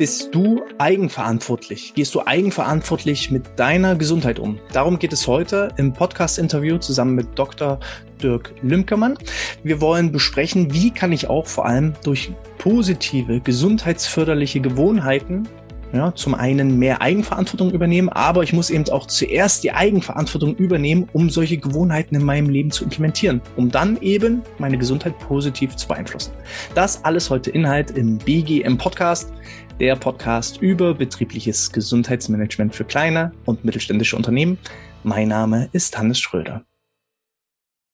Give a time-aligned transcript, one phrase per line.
[0.00, 1.92] Bist du eigenverantwortlich?
[1.92, 4.58] Gehst du eigenverantwortlich mit deiner Gesundheit um?
[4.72, 7.78] Darum geht es heute im Podcast-Interview zusammen mit Dr.
[8.22, 9.18] Dirk Lümkermann.
[9.62, 15.46] Wir wollen besprechen, wie kann ich auch vor allem durch positive, gesundheitsförderliche Gewohnheiten
[15.92, 21.08] ja, zum einen mehr Eigenverantwortung übernehmen, aber ich muss eben auch zuerst die Eigenverantwortung übernehmen,
[21.12, 25.88] um solche Gewohnheiten in meinem Leben zu implementieren, um dann eben meine Gesundheit positiv zu
[25.88, 26.32] beeinflussen.
[26.74, 29.32] Das alles heute Inhalt im BGM Podcast,
[29.80, 34.58] der Podcast über betriebliches Gesundheitsmanagement für kleine und mittelständische Unternehmen.
[35.04, 36.66] Mein Name ist Hannes Schröder.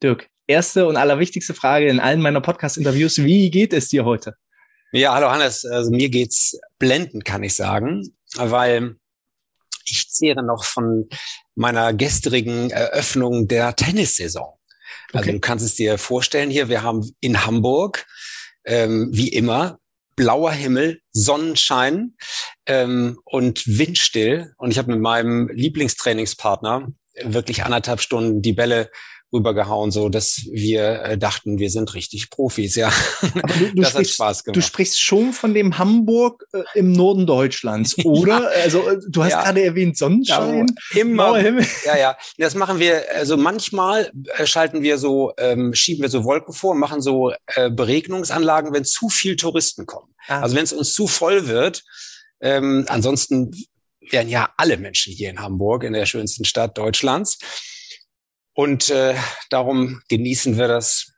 [0.02, 3.18] Dirk, erste und allerwichtigste Frage in allen meiner Podcast-Interviews.
[3.18, 4.34] Wie geht es dir heute?
[4.90, 5.64] Ja, hallo Hannes.
[5.64, 8.02] Also mir geht's blendend, kann ich sagen,
[8.34, 8.96] weil
[9.84, 11.08] ich zehre noch von
[11.54, 14.54] meiner gestrigen Eröffnung der Tennissaison.
[15.12, 15.32] Also okay.
[15.34, 18.06] du kannst es dir vorstellen hier, wir haben in Hamburg,
[18.64, 19.78] ähm, wie immer,
[20.16, 22.16] blauer Himmel, Sonnenschein
[22.66, 24.54] ähm, und windstill.
[24.58, 26.88] Und ich habe mit meinem Lieblingstrainingspartner
[27.22, 28.90] wirklich anderthalb Stunden die Bälle
[29.32, 32.92] rübergehauen, so dass wir äh, dachten, wir sind richtig Profis, ja.
[33.20, 34.56] Aber du, du, das sprichst, hat Spaß gemacht.
[34.56, 38.42] du sprichst schon von dem Hamburg äh, im Norden Deutschlands, oder?
[38.42, 38.62] ja.
[38.62, 39.42] Also äh, du hast ja.
[39.42, 40.66] gerade erwähnt Sonnenschein.
[40.92, 41.36] Ja, immer.
[41.84, 42.16] Ja, ja.
[42.38, 46.72] Das machen wir, also manchmal äh, schalten wir so, ähm, schieben wir so Wolken vor
[46.72, 50.14] und machen so äh, Beregnungsanlagen, wenn zu viel Touristen kommen.
[50.28, 50.40] Ah.
[50.40, 51.84] Also wenn es uns zu voll wird,
[52.40, 53.50] ähm, ansonsten
[54.10, 57.38] wären ja alle Menschen hier in Hamburg, in der schönsten Stadt Deutschlands.
[58.56, 59.14] Und äh,
[59.50, 61.12] darum genießen wir das,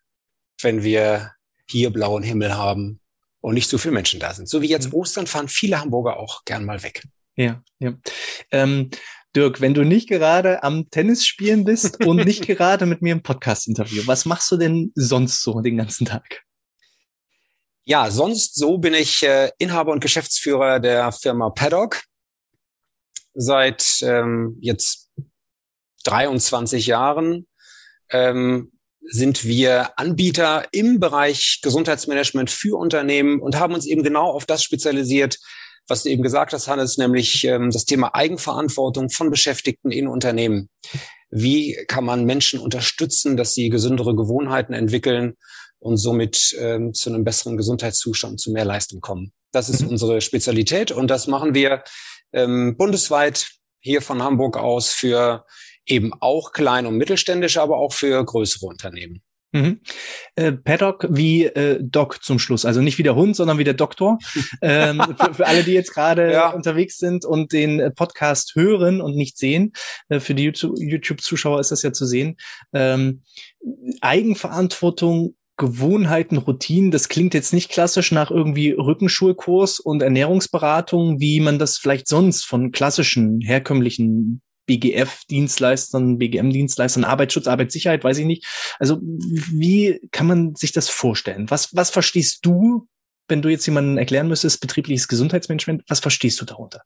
[0.60, 1.34] wenn wir
[1.70, 3.00] hier blauen Himmel haben
[3.40, 4.48] und nicht so viele Menschen da sind.
[4.48, 4.94] So wie jetzt mhm.
[4.94, 7.04] Ostern fahren viele Hamburger auch gern mal weg.
[7.36, 7.94] Ja, ja.
[8.50, 8.90] Ähm,
[9.36, 13.22] Dirk, wenn du nicht gerade am Tennis spielen bist und nicht gerade mit mir im
[13.22, 16.42] Podcast-Interview, was machst du denn sonst so den ganzen Tag?
[17.84, 22.02] Ja, sonst so bin ich äh, Inhaber und Geschäftsführer der Firma Paddock
[23.34, 25.07] seit ähm, jetzt
[26.08, 27.46] 23 Jahren
[28.10, 34.46] ähm, sind wir Anbieter im Bereich Gesundheitsmanagement für Unternehmen und haben uns eben genau auf
[34.46, 35.38] das spezialisiert,
[35.86, 40.68] was du eben gesagt hast, Hannes, nämlich ähm, das Thema Eigenverantwortung von Beschäftigten in Unternehmen.
[41.30, 45.34] Wie kann man Menschen unterstützen, dass sie gesündere Gewohnheiten entwickeln
[45.78, 49.32] und somit ähm, zu einem besseren Gesundheitszustand, zu mehr Leistung kommen?
[49.52, 49.88] Das ist mhm.
[49.88, 51.82] unsere Spezialität und das machen wir
[52.32, 55.44] ähm, bundesweit hier von Hamburg aus für
[55.90, 59.22] eben auch klein- und mittelständische, aber auch für größere Unternehmen.
[59.52, 59.80] Mhm.
[60.34, 63.74] Äh, Paddock wie äh, Doc zum Schluss, also nicht wie der Hund, sondern wie der
[63.74, 64.18] Doktor.
[64.62, 66.50] ähm, für, für, alle, die jetzt gerade ja.
[66.50, 69.72] unterwegs sind und den äh, Podcast hören und nicht sehen,
[70.10, 72.36] äh, für die YouTube-Zuschauer ist das ja zu sehen.
[72.74, 73.22] Ähm,
[74.02, 81.58] Eigenverantwortung Gewohnheiten, Routinen, das klingt jetzt nicht klassisch nach irgendwie Rückenschulkurs und Ernährungsberatung, wie man
[81.58, 88.46] das vielleicht sonst von klassischen, herkömmlichen BGF-Dienstleistern, BGM-Dienstleistern, Arbeitsschutz, Arbeitssicherheit, weiß ich nicht.
[88.78, 91.50] Also wie kann man sich das vorstellen?
[91.50, 92.86] Was, was verstehst du,
[93.26, 96.82] wenn du jetzt jemanden erklären müsstest, betriebliches Gesundheitsmanagement, was verstehst du darunter?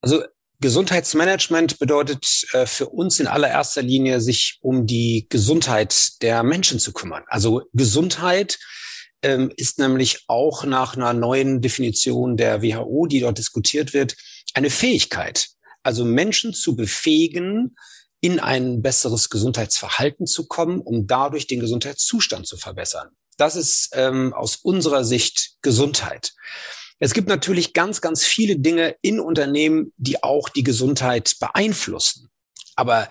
[0.00, 0.24] Also
[0.60, 6.92] Gesundheitsmanagement bedeutet äh, für uns in allererster Linie, sich um die Gesundheit der Menschen zu
[6.92, 7.22] kümmern.
[7.28, 8.58] Also Gesundheit
[9.22, 14.16] ähm, ist nämlich auch nach einer neuen Definition der WHO, die dort diskutiert wird,
[14.54, 15.48] eine Fähigkeit
[15.82, 17.76] also Menschen zu befähigen,
[18.20, 23.10] in ein besseres Gesundheitsverhalten zu kommen, um dadurch den Gesundheitszustand zu verbessern.
[23.36, 26.32] Das ist ähm, aus unserer Sicht Gesundheit.
[26.98, 32.28] Es gibt natürlich ganz, ganz viele Dinge in Unternehmen, die auch die Gesundheit beeinflussen.
[32.74, 33.08] Aber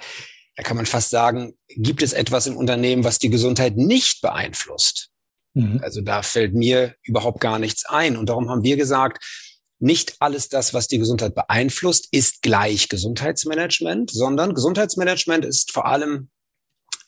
[0.58, 5.12] da kann man fast sagen, gibt es etwas im Unternehmen, was die Gesundheit nicht beeinflusst?
[5.54, 5.80] Mhm.
[5.82, 8.18] Also da fällt mir überhaupt gar nichts ein.
[8.18, 9.24] Und darum haben wir gesagt,
[9.80, 16.30] nicht alles das, was die Gesundheit beeinflusst, ist gleich Gesundheitsmanagement, sondern Gesundheitsmanagement ist vor allem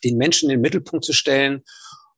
[0.04, 1.62] den Menschen in den Mittelpunkt zu stellen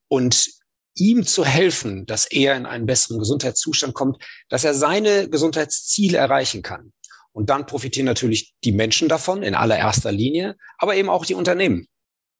[0.08, 0.50] und
[0.94, 6.62] ihm zu helfen, dass er in einen besseren Gesundheitszustand kommt, dass er seine Gesundheitsziele erreichen
[6.62, 6.92] kann.
[7.32, 11.86] Und dann profitieren natürlich die Menschen davon in allererster Linie, aber eben auch die Unternehmen.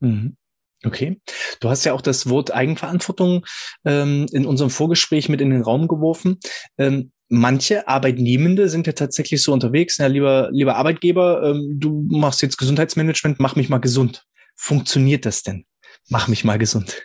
[0.00, 0.37] Mhm.
[0.85, 1.20] Okay.
[1.61, 3.47] Du hast ja auch das Wort Eigenverantwortung
[3.85, 6.41] ähm, in unserem Vorgespräch mit in den Raum geworfen.
[6.76, 12.43] Ähm, manche Arbeitnehmende sind ja tatsächlich so unterwegs, ja, lieber, lieber Arbeitgeber, ähm, du machst
[12.43, 14.25] jetzt Gesundheitsmanagement, mach mich mal gesund.
[14.55, 15.64] Funktioniert das denn?
[16.08, 17.02] Mach mich mal gesund.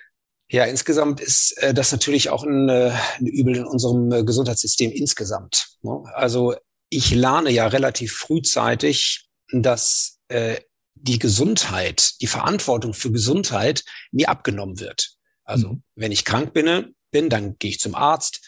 [0.50, 4.92] Ja, insgesamt ist äh, das natürlich auch ein, äh, ein Übel in unserem äh, Gesundheitssystem
[4.92, 5.68] insgesamt.
[5.82, 6.04] Ne?
[6.14, 6.56] Also
[6.90, 10.58] ich lerne ja relativ frühzeitig, dass äh,
[10.94, 15.16] die Gesundheit, die Verantwortung für Gesundheit mir abgenommen wird.
[15.46, 15.84] Also mhm.
[15.96, 18.46] wenn ich krank bin, bin, dann gehe ich zum Arzt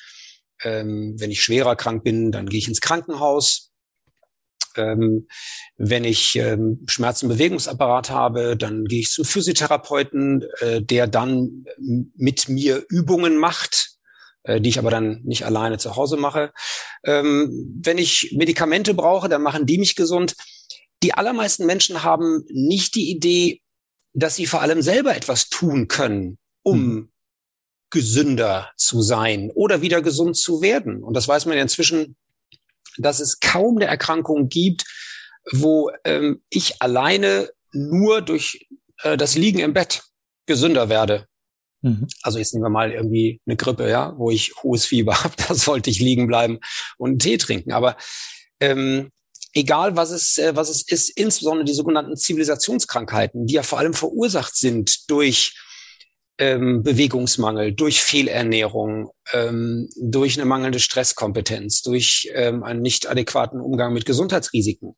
[0.63, 3.71] Ähm, wenn ich schwerer krank bin, dann gehe ich ins Krankenhaus.
[4.75, 5.27] Ähm,
[5.77, 11.65] wenn ich ähm, Schmerzen im Bewegungsapparat habe, dann gehe ich zum Physiotherapeuten, äh, der dann
[12.15, 13.97] mit mir Übungen macht,
[14.43, 16.51] äh, die ich aber dann nicht alleine zu Hause mache.
[17.03, 20.35] Ähm, wenn ich Medikamente brauche, dann machen die mich gesund.
[21.03, 23.61] Die allermeisten Menschen haben nicht die Idee,
[24.13, 27.11] dass sie vor allem selber etwas tun können, um mhm.
[27.89, 31.03] Gesünder zu sein oder wieder gesund zu werden.
[31.03, 32.15] Und das weiß man ja inzwischen,
[32.97, 34.85] dass es kaum eine Erkrankung gibt,
[35.51, 38.67] wo ähm, ich alleine nur durch
[39.03, 40.03] äh, das Liegen im Bett
[40.45, 41.27] gesünder werde.
[41.81, 42.07] Mhm.
[42.21, 45.55] Also jetzt nehmen wir mal irgendwie eine Grippe, ja, wo ich hohes Fieber habe, da
[45.55, 46.59] sollte ich liegen bleiben
[46.97, 47.71] und einen Tee trinken.
[47.71, 47.97] Aber
[48.59, 49.11] ähm,
[49.53, 53.93] egal was es, äh, was es ist, insbesondere die sogenannten Zivilisationskrankheiten, die ja vor allem
[53.93, 55.55] verursacht sind durch
[56.39, 63.93] ähm, Bewegungsmangel, durch Fehlernährung, ähm, durch eine mangelnde Stresskompetenz, durch ähm, einen nicht adäquaten Umgang
[63.93, 64.95] mit Gesundheitsrisiken.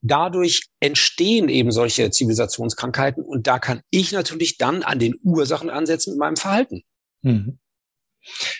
[0.00, 6.12] Dadurch entstehen eben solche Zivilisationskrankheiten und da kann ich natürlich dann an den Ursachen ansetzen
[6.12, 6.82] mit meinem Verhalten.
[7.22, 7.58] Mhm.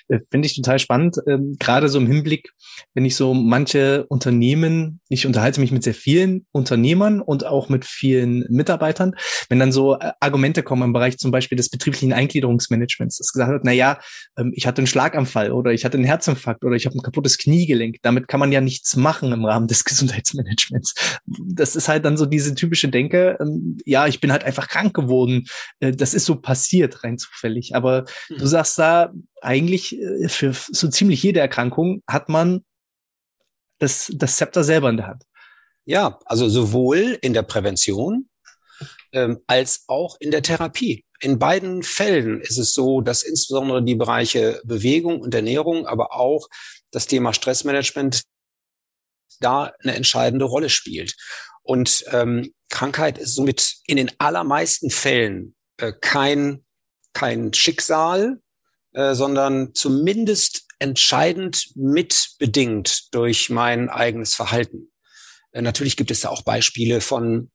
[0.09, 2.51] Äh, finde ich total spannend, ähm, gerade so im Hinblick,
[2.95, 7.85] wenn ich so manche Unternehmen, ich unterhalte mich mit sehr vielen Unternehmern und auch mit
[7.85, 9.15] vielen Mitarbeitern,
[9.49, 13.51] wenn dann so äh, Argumente kommen im Bereich zum Beispiel des betrieblichen Eingliederungsmanagements, das gesagt
[13.51, 13.99] wird, na ja,
[14.39, 17.39] ähm, ich hatte einen Schlaganfall oder ich hatte einen Herzinfarkt oder ich habe ein kaputtes
[17.39, 17.97] Kniegelenk.
[18.03, 20.95] Damit kann man ja nichts machen im Rahmen des Gesundheitsmanagements.
[21.27, 24.95] Das ist halt dann so diese typische Denke, ähm, ja, ich bin halt einfach krank
[24.95, 25.45] geworden.
[25.81, 27.75] Äh, das ist so passiert, rein zufällig.
[27.75, 28.39] Aber mhm.
[28.39, 29.13] du sagst da,
[29.43, 32.65] eigentlich äh, für so ziemlich jede Erkrankung hat man
[33.79, 35.25] das, das Zepter selber in der Hand.
[35.85, 38.29] Ja, also sowohl in der Prävention
[39.13, 41.05] ähm, als auch in der Therapie.
[41.21, 46.49] In beiden Fällen ist es so, dass insbesondere die Bereiche Bewegung und Ernährung, aber auch
[46.91, 48.23] das Thema Stressmanagement
[49.41, 51.17] da eine entscheidende Rolle spielt.
[51.63, 56.65] Und ähm, Krankheit ist somit in den allermeisten Fällen äh, kein,
[57.13, 58.41] kein Schicksal,
[58.93, 64.91] äh, sondern zumindest entscheidend mitbedingt durch mein eigenes Verhalten.
[65.53, 67.51] Äh, natürlich gibt es da auch Beispiele von,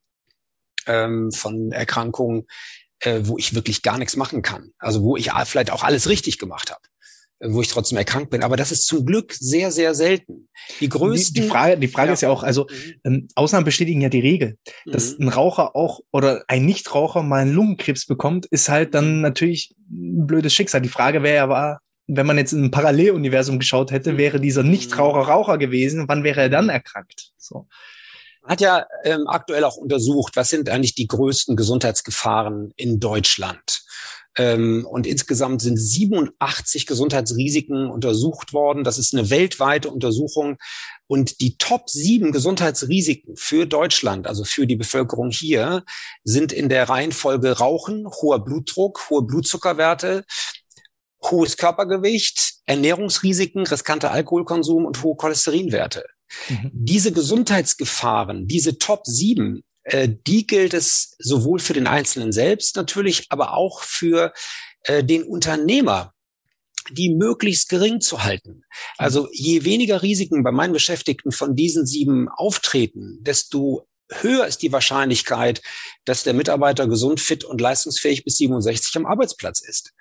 [0.88, 2.48] ähm, von Erkrankungen,
[3.00, 4.74] äh, wo ich wirklich gar nichts machen kann.
[4.78, 6.82] Also wo ich vielleicht auch alles richtig gemacht habe
[7.46, 8.44] wo ich trotzdem erkrankt bin.
[8.44, 10.50] Aber das ist zum Glück sehr, sehr selten.
[10.80, 11.34] Die größten.
[11.34, 12.14] Die, die Frage, die Frage ja.
[12.14, 12.94] ist ja auch, also mhm.
[13.04, 14.58] ähm, Ausnahmen bestätigen ja die Regel.
[14.86, 15.28] Dass mhm.
[15.28, 19.22] ein Raucher auch oder ein Nichtraucher mal einen Lungenkrebs bekommt, ist halt dann mhm.
[19.22, 20.82] natürlich ein blödes Schicksal.
[20.82, 24.18] Die Frage wäre ja, war, wenn man jetzt in ein Paralleluniversum geschaut hätte, mhm.
[24.18, 27.32] wäre dieser Nichtraucher Raucher gewesen, wann wäre er dann erkrankt?
[27.38, 27.68] So
[28.46, 33.84] hat ja ähm, aktuell auch untersucht, was sind eigentlich die größten Gesundheitsgefahren in Deutschland.
[34.38, 38.84] Ähm, und insgesamt sind 87 Gesundheitsrisiken untersucht worden.
[38.84, 40.58] Das ist eine weltweite Untersuchung.
[41.08, 45.84] Und die Top sieben Gesundheitsrisiken für Deutschland, also für die Bevölkerung hier,
[46.24, 50.24] sind in der Reihenfolge Rauchen, hoher Blutdruck, hohe Blutzuckerwerte,
[51.22, 56.06] hohes Körpergewicht, Ernährungsrisiken, riskanter Alkoholkonsum und hohe Cholesterinwerte.
[56.50, 56.72] Mhm.
[56.74, 63.28] Diese Gesundheitsgefahren, diese Top sieben, äh, die gilt es sowohl für den Einzelnen selbst natürlich,
[63.30, 64.34] aber auch für
[64.84, 66.14] äh, den Unternehmer,
[66.92, 68.64] die möglichst gering zu halten.
[68.98, 74.72] Also je weniger Risiken bei meinen Beschäftigten von diesen sieben auftreten, desto höher ist die
[74.72, 75.62] Wahrscheinlichkeit,
[76.06, 79.94] dass der Mitarbeiter gesund, fit und leistungsfähig bis 67 am Arbeitsplatz ist.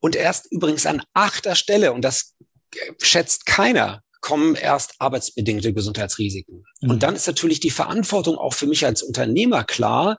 [0.00, 2.34] Und erst übrigens an achter Stelle, und das
[3.00, 6.64] schätzt keiner, kommen erst arbeitsbedingte Gesundheitsrisiken.
[6.80, 6.90] Mhm.
[6.90, 10.16] Und dann ist natürlich die Verantwortung auch für mich als Unternehmer klar,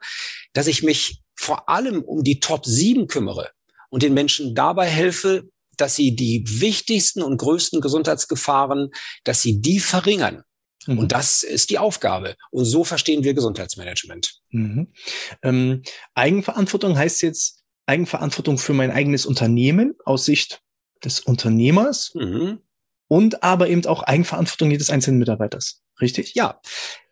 [0.54, 3.50] dass ich mich vor allem um die Top 7 kümmere
[3.90, 8.92] und den Menschen dabei helfe, dass sie die wichtigsten und größten Gesundheitsgefahren,
[9.24, 10.44] dass sie die verringern.
[10.86, 11.00] Mhm.
[11.00, 12.36] Und das ist die Aufgabe.
[12.52, 14.40] Und so verstehen wir Gesundheitsmanagement.
[14.52, 14.94] Mhm.
[15.42, 15.82] Ähm,
[16.14, 20.62] Eigenverantwortung heißt jetzt Eigenverantwortung für mein eigenes Unternehmen aus Sicht
[21.04, 22.12] des Unternehmers.
[22.14, 22.60] Mhm
[23.08, 25.82] und aber eben auch Eigenverantwortung jedes einzelnen Mitarbeiters.
[26.02, 26.34] Richtig?
[26.36, 26.60] Ja,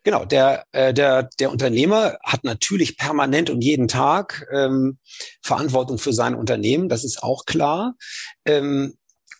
[0.02, 0.24] genau.
[0.24, 4.98] Der, äh, der, der Unternehmer hat natürlich permanent und jeden Tag ähm,
[5.42, 7.94] Verantwortung für sein Unternehmen, das ist auch klar.
[8.44, 8.94] Ähm,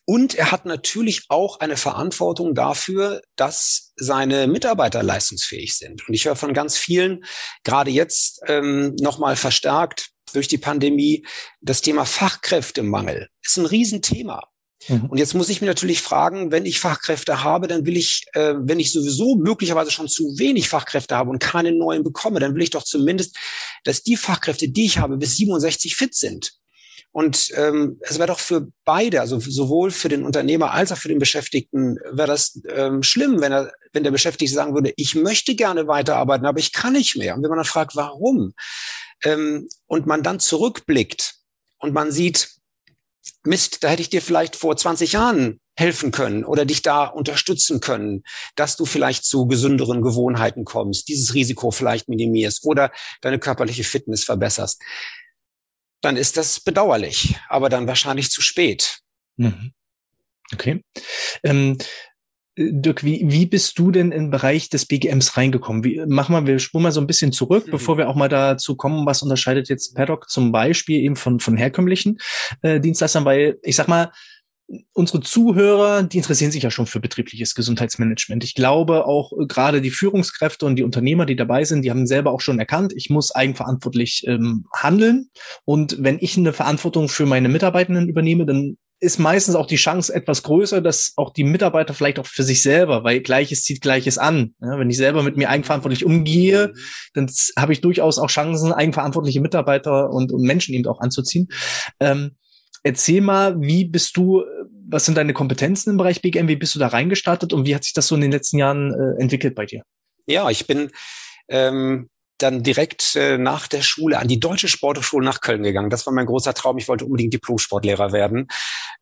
[0.07, 6.07] und er hat natürlich auch eine Verantwortung dafür, dass seine Mitarbeiter leistungsfähig sind.
[6.07, 7.25] Und ich höre von ganz vielen,
[7.65, 11.25] gerade jetzt ähm, nochmal verstärkt durch die Pandemie,
[11.61, 14.43] das Thema Fachkräftemangel ist ein Riesenthema.
[14.88, 15.07] Mhm.
[15.07, 18.55] Und jetzt muss ich mir natürlich fragen, wenn ich Fachkräfte habe, dann will ich, äh,
[18.59, 22.62] wenn ich sowieso möglicherweise schon zu wenig Fachkräfte habe und keine neuen bekomme, dann will
[22.62, 23.37] ich doch zumindest,
[23.85, 26.53] dass die Fachkräfte, die ich habe, bis 67 fit sind.
[27.14, 31.07] Und ähm, es wäre doch für beide, also sowohl für den Unternehmer als auch für
[31.07, 35.55] den Beschäftigten, wäre das ähm, schlimm, wenn er, wenn der Beschäftigte sagen würde, ich möchte
[35.55, 37.37] gerne weiterarbeiten, aber ich kann nicht mehr.
[37.37, 38.53] Und wenn man dann fragt, warum,
[39.23, 41.37] ähm, und man dann zurückblickt
[41.79, 42.54] und man sieht,
[43.45, 47.81] Mist, da hätte ich dir vielleicht vor 20 Jahren helfen können oder dich da unterstützen
[47.81, 48.23] können,
[48.54, 54.25] dass du vielleicht zu gesünderen Gewohnheiten kommst, dieses Risiko vielleicht minimierst oder deine körperliche Fitness
[54.25, 54.81] verbesserst
[56.04, 58.99] dann ist das bedauerlich, aber dann wahrscheinlich zu spät.
[59.37, 59.73] Mhm.
[60.52, 60.85] Okay.
[61.43, 61.78] Ähm,
[62.57, 65.83] Dirk, wie, wie bist du denn im Bereich des BGMs reingekommen?
[65.83, 67.73] Wie, mach mal, wir spulen mal so ein bisschen zurück, mhm.
[67.73, 71.57] bevor wir auch mal dazu kommen, was unterscheidet jetzt Paddock zum Beispiel eben von, von
[71.57, 72.19] herkömmlichen
[72.63, 74.13] äh, Dienstleistern, weil ich sag mal,
[74.93, 78.45] unsere Zuhörer, die interessieren sich ja schon für betriebliches Gesundheitsmanagement.
[78.45, 82.07] Ich glaube auch äh, gerade die Führungskräfte und die Unternehmer, die dabei sind, die haben
[82.07, 85.31] selber auch schon erkannt, ich muss eigenverantwortlich ähm, handeln.
[85.65, 90.15] Und wenn ich eine Verantwortung für meine Mitarbeitenden übernehme, dann ist meistens auch die Chance
[90.15, 94.19] etwas größer, dass auch die Mitarbeiter vielleicht auch für sich selber, weil Gleiches zieht Gleiches
[94.19, 94.55] an.
[94.61, 96.73] Ja, wenn ich selber mit mir eigenverantwortlich umgehe,
[97.13, 101.49] dann habe ich durchaus auch Chancen, eigenverantwortliche Mitarbeiter und, und Menschen eben auch anzuziehen.
[102.01, 102.37] Ähm,
[102.87, 104.45] Erzähl mal, wie bist du,
[104.87, 107.83] was sind deine Kompetenzen im Bereich BGM, wie bist du da reingestartet und wie hat
[107.83, 109.83] sich das so in den letzten Jahren äh, entwickelt bei dir?
[110.27, 110.91] Ja, ich bin
[111.49, 115.91] ähm, dann direkt äh, nach der Schule an die Deutsche Sporthochschule nach Köln gegangen.
[115.91, 116.79] Das war mein großer Traum.
[116.79, 118.49] Ich wollte unbedingt Diplom-Sportlehrer werden.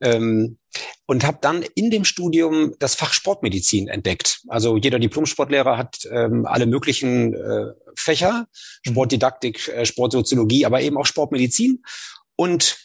[0.00, 0.58] Ähm,
[1.06, 4.42] und habe dann in dem Studium das Fach Sportmedizin entdeckt.
[4.48, 8.46] Also jeder Diplom-Sportlehrer hat ähm, alle möglichen äh, Fächer,
[8.84, 8.90] mhm.
[8.90, 11.82] Sportdidaktik, äh, Sportsoziologie, aber eben auch Sportmedizin.
[12.36, 12.78] Und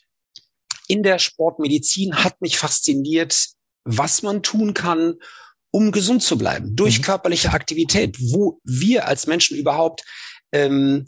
[0.87, 3.49] in der Sportmedizin hat mich fasziniert,
[3.83, 5.15] was man tun kann,
[5.71, 7.03] um gesund zu bleiben durch mhm.
[7.03, 10.03] körperliche Aktivität, wo wir als Menschen überhaupt
[10.51, 11.05] ähm,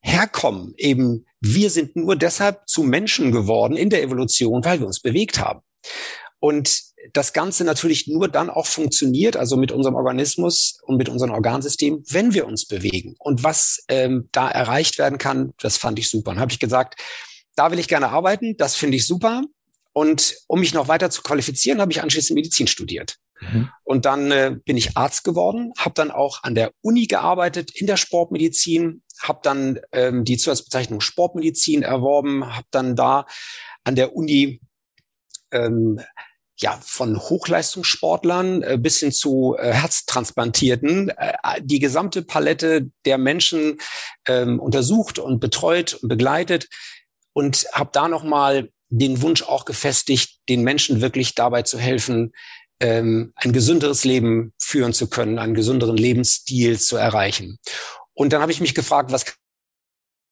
[0.00, 0.74] herkommen.
[0.76, 5.38] Eben, wir sind nur deshalb zu Menschen geworden in der Evolution, weil wir uns bewegt
[5.38, 5.60] haben.
[6.40, 6.82] Und
[7.12, 12.02] das Ganze natürlich nur dann auch funktioniert, also mit unserem Organismus und mit unserem Organsystem,
[12.08, 13.16] wenn wir uns bewegen.
[13.18, 16.32] Und was ähm, da erreicht werden kann, das fand ich super.
[16.32, 17.00] Und habe ich gesagt,
[17.54, 19.42] da will ich gerne arbeiten, das finde ich super.
[19.92, 23.18] Und um mich noch weiter zu qualifizieren, habe ich anschließend Medizin studiert.
[23.42, 23.68] Mhm.
[23.84, 27.86] Und dann äh, bin ich Arzt geworden, habe dann auch an der Uni gearbeitet in
[27.86, 33.26] der Sportmedizin, habe dann ähm, die Zusatzbezeichnung Sportmedizin erworben, habe dann da
[33.84, 34.60] an der Uni
[35.50, 36.00] ähm,
[36.56, 43.78] ja, von Hochleistungssportlern äh, bis hin zu äh, Herztransplantierten äh, die gesamte Palette der Menschen
[44.28, 46.68] ähm, untersucht und betreut und begleitet,
[47.32, 52.32] und habe da nochmal den Wunsch auch gefestigt, den Menschen wirklich dabei zu helfen,
[52.82, 57.58] ähm, ein gesünderes Leben führen zu können, einen gesünderen Lebensstil zu erreichen.
[58.12, 59.24] Und dann habe ich mich gefragt, was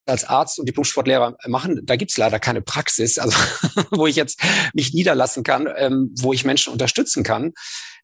[0.07, 3.37] als Arzt und Diplomsportlehrer machen, da gibt's leider keine Praxis, also
[3.93, 4.41] wo ich jetzt
[4.75, 7.53] mich niederlassen kann, ähm, wo ich Menschen unterstützen kann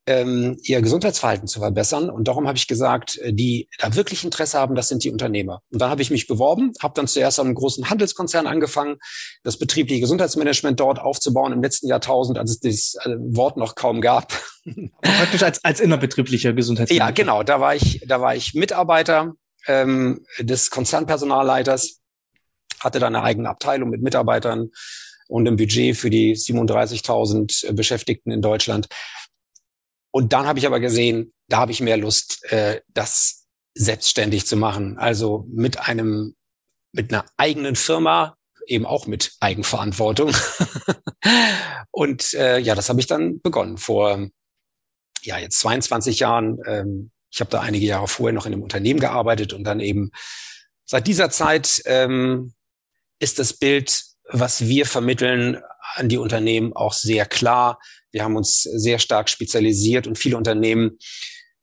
[0.06, 2.08] ähm, ihr Gesundheitsverhalten zu verbessern.
[2.10, 5.62] Und darum habe ich gesagt, äh, die da wirklich Interesse haben, das sind die Unternehmer.
[5.70, 8.96] Und dann habe ich mich beworben, habe dann zuerst an einem großen Handelskonzern angefangen,
[9.42, 14.00] das betriebliche Gesundheitsmanagement dort aufzubauen im letzten Jahrtausend, als es dieses äh, Wort noch kaum
[14.00, 14.32] gab.
[15.02, 17.18] Praktisch als, als innerbetrieblicher Gesundheitsmanagement.
[17.18, 17.42] Ja, genau.
[17.42, 19.34] Da war ich, da war ich Mitarbeiter
[19.66, 22.00] ähm, des Konzernpersonalleiters,
[22.78, 24.70] hatte da eine eigene Abteilung mit Mitarbeitern
[25.28, 28.88] und ein Budget für die 37.000 Beschäftigten in Deutschland.
[30.16, 33.44] Und dann habe ich aber gesehen, da habe ich mehr Lust, äh, das
[33.74, 34.96] selbstständig zu machen.
[34.96, 36.34] Also mit einem,
[36.90, 40.34] mit einer eigenen Firma, eben auch mit Eigenverantwortung.
[41.90, 44.26] und äh, ja, das habe ich dann begonnen vor
[45.20, 46.60] ja jetzt 22 Jahren.
[46.66, 50.12] Ähm, ich habe da einige Jahre vorher noch in einem Unternehmen gearbeitet und dann eben
[50.86, 52.54] seit dieser Zeit ähm,
[53.18, 55.60] ist das Bild, was wir vermitteln
[55.94, 57.78] an die Unternehmen auch sehr klar.
[58.16, 60.96] Wir haben uns sehr stark spezialisiert und viele Unternehmen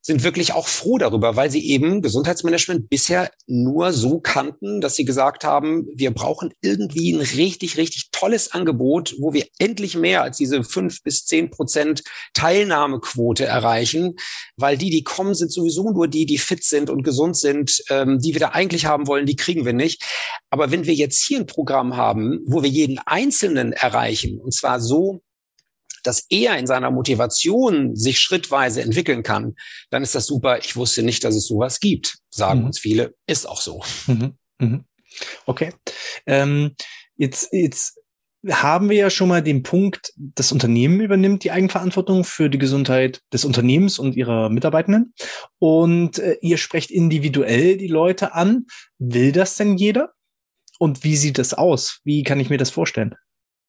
[0.05, 5.03] sind wirklich auch froh darüber, weil sie eben Gesundheitsmanagement bisher nur so kannten, dass sie
[5.03, 10.38] gesagt haben, wir brauchen irgendwie ein richtig, richtig tolles Angebot, wo wir endlich mehr als
[10.38, 12.03] diese fünf bis zehn Prozent
[12.36, 14.13] Teilnahmequote erreichen,
[14.55, 18.19] weil die, die kommen, sind sowieso nur die, die fit sind und gesund sind, ähm,
[18.19, 20.03] die wir da eigentlich haben wollen, die kriegen wir nicht.
[20.51, 24.79] Aber wenn wir jetzt hier ein Programm haben, wo wir jeden Einzelnen erreichen, und zwar
[24.79, 25.24] so,
[26.03, 29.55] dass er in seiner Motivation sich schrittweise entwickeln kann,
[29.89, 30.60] dann ist das super.
[30.60, 32.65] Ich wusste nicht, dass es sowas gibt, sagen mhm.
[32.67, 33.13] uns viele.
[33.27, 33.83] Ist auch so.
[34.07, 34.38] Mhm.
[34.60, 34.86] Mhm.
[35.45, 35.74] Okay.
[36.25, 36.75] Ähm,
[37.15, 38.00] jetzt, jetzt
[38.50, 43.22] haben wir ja schon mal den Punkt, das Unternehmen übernimmt die Eigenverantwortung für die Gesundheit
[43.31, 45.13] des Unternehmens und ihrer Mitarbeitenden.
[45.60, 48.65] Und äh, ihr sprecht individuell die Leute an.
[49.00, 50.13] Will das denn jeder?
[50.77, 52.01] Und wie sieht das aus?
[52.03, 53.15] Wie kann ich mir das vorstellen?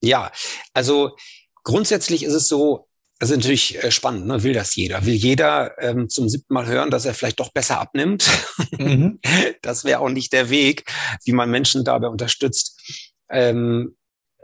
[0.02, 0.32] Ja,
[0.72, 1.16] also
[1.64, 2.86] grundsätzlich ist es so,
[3.18, 4.42] das ist natürlich äh, spannend, ne?
[4.42, 5.04] will das jeder?
[5.06, 8.30] Will jeder ähm, zum siebten Mal hören, dass er vielleicht doch besser abnimmt?
[8.78, 9.20] Mhm.
[9.62, 10.84] Das wäre auch nicht der Weg,
[11.24, 12.78] wie man Menschen dabei unterstützt.
[13.30, 13.96] Ähm,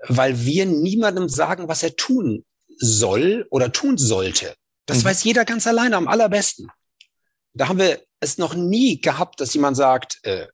[0.08, 2.46] weil wir niemandem sagen, was er tun
[2.78, 4.54] soll oder tun sollte.
[4.86, 5.04] Das mhm.
[5.04, 6.68] weiß jeder ganz alleine am allerbesten.
[7.52, 10.46] Da haben wir es noch nie gehabt, dass jemand sagt, äh,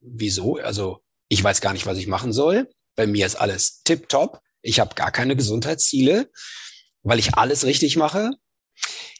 [0.00, 0.56] wieso?
[0.56, 2.70] Also ich weiß gar nicht, was ich machen soll.
[2.94, 4.40] Bei mir ist alles tipptopp.
[4.66, 6.30] Ich habe gar keine Gesundheitsziele
[7.06, 8.32] weil ich alles richtig mache.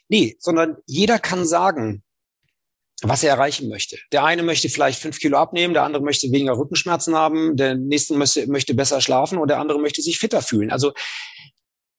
[0.09, 2.03] Nee, sondern jeder kann sagen,
[3.01, 3.97] was er erreichen möchte.
[4.11, 8.15] Der eine möchte vielleicht fünf Kilo abnehmen, der andere möchte weniger Rückenschmerzen haben, der nächste
[8.15, 10.71] möchte, möchte besser schlafen und der andere möchte sich fitter fühlen.
[10.71, 10.93] Also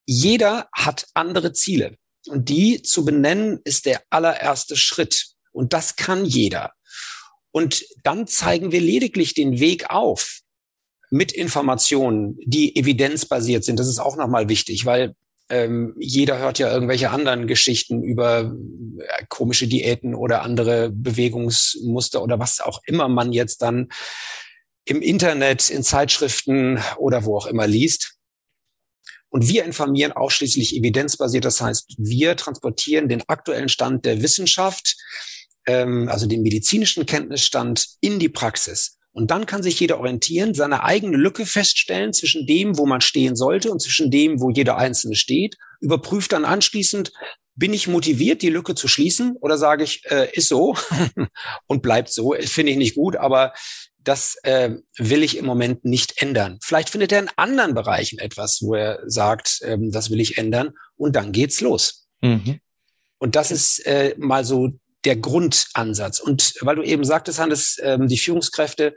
[0.06, 1.96] jeder hat andere Ziele.
[2.26, 5.28] Und die zu benennen ist der allererste Schritt.
[5.52, 6.72] Und das kann jeder.
[7.50, 10.40] Und dann zeigen wir lediglich den Weg auf
[11.10, 13.78] mit Informationen, die evidenzbasiert sind.
[13.78, 15.14] Das ist auch nochmal wichtig, weil
[15.50, 18.54] ähm, jeder hört ja irgendwelche anderen Geschichten über
[18.98, 23.88] äh, komische Diäten oder andere Bewegungsmuster oder was auch immer man jetzt dann
[24.84, 28.14] im Internet, in Zeitschriften oder wo auch immer liest.
[29.30, 31.44] Und wir informieren ausschließlich evidenzbasiert.
[31.44, 34.96] Das heißt, wir transportieren den aktuellen Stand der Wissenschaft,
[35.66, 38.97] ähm, also den medizinischen Kenntnisstand in die Praxis.
[39.12, 43.36] Und dann kann sich jeder orientieren, seine eigene Lücke feststellen zwischen dem, wo man stehen
[43.36, 47.12] sollte und zwischen dem, wo jeder Einzelne steht, überprüft dann anschließend,
[47.54, 50.76] bin ich motiviert, die Lücke zu schließen oder sage ich, äh, ist so
[51.66, 53.52] und bleibt so, finde ich nicht gut, aber
[53.98, 56.58] das äh, will ich im Moment nicht ändern.
[56.62, 60.70] Vielleicht findet er in anderen Bereichen etwas, wo er sagt, ähm, das will ich ändern
[60.96, 62.08] und dann geht's los.
[62.20, 62.60] Mhm.
[63.18, 64.70] Und das ist äh, mal so
[65.04, 66.20] der Grundansatz.
[66.20, 68.96] Und weil du eben sagtest, Hannes, ähm, die Führungskräfte,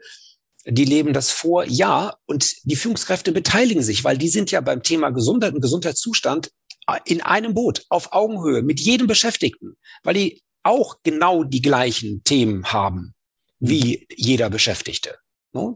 [0.65, 4.84] die leben das vor, ja, und die Führungskräfte beteiligen sich, weil die sind ja beim
[4.84, 6.51] Thema Gesundheit und Gesundheitszustand
[6.88, 12.23] äh, in einem Boot, auf Augenhöhe, mit jedem Beschäftigten, weil die auch genau die gleichen
[12.23, 13.13] Themen haben
[13.60, 15.17] wie jeder Beschäftigte.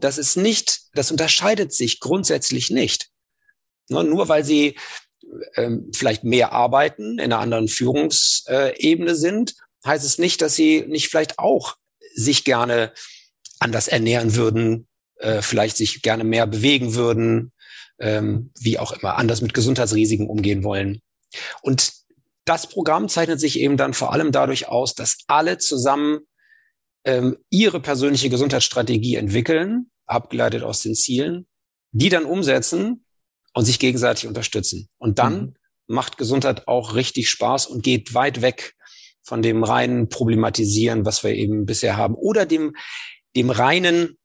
[0.00, 3.10] Das ist nicht, das unterscheidet sich grundsätzlich nicht.
[3.88, 4.76] Nur weil sie
[5.54, 9.54] ähm, vielleicht mehr arbeiten, in einer anderen Führungsebene sind
[9.86, 11.76] heißt es nicht, dass sie nicht vielleicht auch
[12.14, 12.92] sich gerne
[13.58, 17.52] anders ernähren würden, äh, vielleicht sich gerne mehr bewegen würden,
[17.98, 21.00] ähm, wie auch immer, anders mit Gesundheitsrisiken umgehen wollen.
[21.62, 21.92] Und
[22.44, 26.20] das Programm zeichnet sich eben dann vor allem dadurch aus, dass alle zusammen
[27.04, 31.46] ähm, ihre persönliche Gesundheitsstrategie entwickeln, abgeleitet aus den Zielen,
[31.92, 33.04] die dann umsetzen
[33.54, 34.88] und sich gegenseitig unterstützen.
[34.98, 35.54] Und dann mhm.
[35.86, 38.75] macht Gesundheit auch richtig Spaß und geht weit weg
[39.26, 42.74] von dem reinen Problematisieren, was wir eben bisher haben, oder dem,
[43.34, 44.16] dem reinen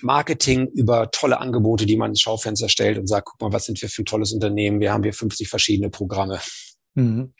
[0.00, 3.80] Marketing über tolle Angebote, die man ins Schaufenster stellt und sagt, guck mal, was sind
[3.80, 4.80] wir für ein tolles Unternehmen?
[4.80, 6.40] Wir haben hier 50 verschiedene Programme.
[6.94, 7.34] Mhm.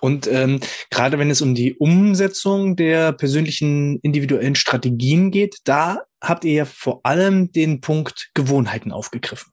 [0.00, 6.44] Und ähm, gerade wenn es um die Umsetzung der persönlichen individuellen Strategien geht, da habt
[6.44, 9.52] ihr ja vor allem den Punkt Gewohnheiten aufgegriffen.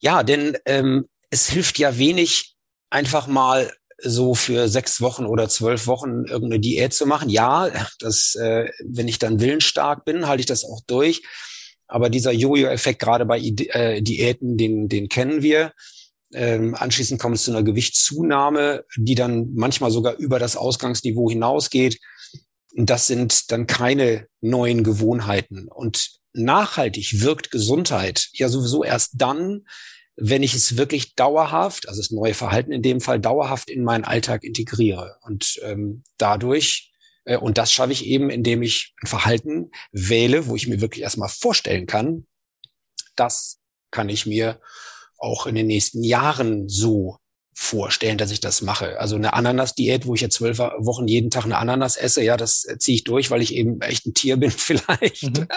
[0.00, 2.54] Ja, denn ähm, es hilft ja wenig,
[2.90, 7.28] einfach mal so für sechs Wochen oder zwölf Wochen irgendeine Diät zu machen.
[7.28, 11.22] Ja, das, äh, wenn ich dann willensstark bin, halte ich das auch durch.
[11.88, 15.72] Aber dieser Jojo-Effekt gerade bei äh, Diäten, den, den kennen wir.
[16.32, 21.98] Ähm, anschließend kommt es zu einer Gewichtszunahme, die dann manchmal sogar über das Ausgangsniveau hinausgeht.
[22.76, 25.68] Und das sind dann keine neuen Gewohnheiten.
[25.68, 29.64] Und nachhaltig wirkt Gesundheit ja sowieso erst dann,
[30.20, 34.04] wenn ich es wirklich dauerhaft, also das neue Verhalten in dem Fall dauerhaft in meinen
[34.04, 35.16] Alltag integriere.
[35.22, 36.92] Und ähm, dadurch,
[37.24, 41.02] äh, und das schaffe ich eben, indem ich ein Verhalten wähle, wo ich mir wirklich
[41.02, 42.26] erstmal vorstellen kann,
[43.14, 43.60] das
[43.92, 44.60] kann ich mir
[45.18, 47.18] auch in den nächsten Jahren so
[47.60, 49.00] vorstellen, dass ich das mache.
[49.00, 52.64] Also eine Ananas-Diät, wo ich jetzt zwölf Wochen jeden Tag eine Ananas esse, ja, das
[52.78, 55.40] ziehe ich durch, weil ich eben echt ein Tier bin vielleicht.
[55.40, 55.48] Mhm.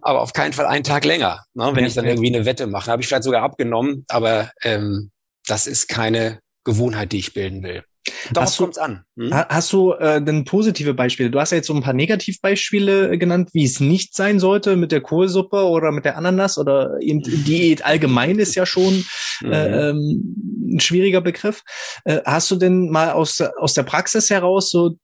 [0.00, 1.44] aber auf keinen Fall einen Tag länger.
[1.52, 1.70] Ne?
[1.74, 5.10] Wenn ja, ich dann irgendwie eine Wette mache, habe ich vielleicht sogar abgenommen, aber ähm,
[5.46, 7.84] das ist keine Gewohnheit, die ich bilden will.
[8.32, 9.04] Darauf kommt an.
[9.16, 9.32] Hm?
[9.32, 11.30] Hast du äh, denn positive Beispiele?
[11.30, 14.76] Du hast ja jetzt so ein paar Negativbeispiele äh, genannt, wie es nicht sein sollte
[14.76, 19.04] mit der Kohlsuppe oder mit der Ananas oder eben Diät allgemein ist ja schon
[19.40, 19.52] mhm.
[19.52, 21.62] äh, ähm, ein schwieriger Begriff.
[22.04, 24.96] Äh, hast du denn mal aus, aus der Praxis heraus so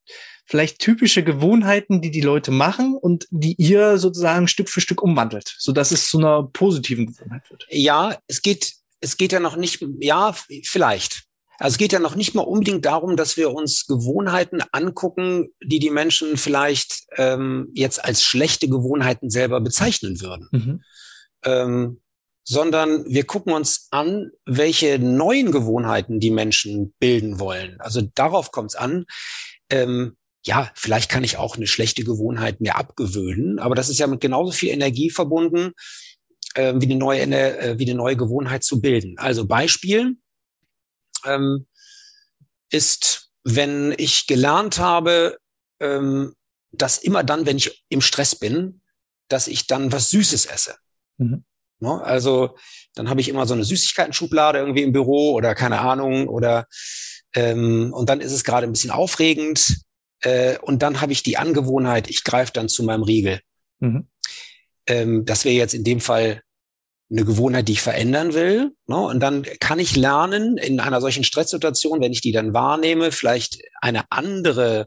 [0.50, 5.54] vielleicht typische Gewohnheiten, die die Leute machen und die ihr sozusagen Stück für Stück umwandelt,
[5.58, 7.66] so dass es zu einer positiven Gewohnheit wird?
[7.70, 11.24] Ja, es geht, es geht ja noch nicht, ja, vielleicht.
[11.60, 15.78] Also es geht ja noch nicht mal unbedingt darum, dass wir uns Gewohnheiten angucken, die
[15.78, 20.48] die Menschen vielleicht ähm, jetzt als schlechte Gewohnheiten selber bezeichnen würden.
[20.50, 20.82] Mhm.
[21.44, 22.00] Ähm,
[22.50, 27.80] sondern wir gucken uns an, welche neuen Gewohnheiten die Menschen bilden wollen.
[27.80, 29.06] Also darauf kommt es an.
[29.70, 34.08] Ähm, ja, vielleicht kann ich auch eine schlechte Gewohnheit mir abgewöhnen, aber das ist ja
[34.08, 35.74] mit genauso viel Energie verbunden,
[36.54, 39.16] äh, wie, eine neue, äh, wie eine neue Gewohnheit zu bilden.
[39.16, 40.16] Also Beispiel
[41.24, 41.68] ähm,
[42.72, 45.38] ist, wenn ich gelernt habe,
[45.78, 46.34] ähm,
[46.72, 48.80] dass immer dann, wenn ich im Stress bin,
[49.28, 50.74] dass ich dann was Süßes esse.
[51.16, 51.44] Mhm.
[51.80, 52.56] No, also
[52.94, 56.66] dann habe ich immer so eine Süßigkeiten-Schublade irgendwie im Büro oder keine Ahnung oder
[57.34, 59.78] ähm, und dann ist es gerade ein bisschen aufregend
[60.22, 63.40] äh, und dann habe ich die Angewohnheit, ich greife dann zu meinem Riegel.
[63.78, 64.08] Mhm.
[64.86, 66.42] Ähm, das wäre jetzt in dem Fall
[67.10, 68.72] eine Gewohnheit, die ich verändern will.
[68.86, 68.96] Ne?
[68.96, 73.58] Und dann kann ich lernen, in einer solchen Stresssituation, wenn ich die dann wahrnehme, vielleicht
[73.80, 74.86] eine andere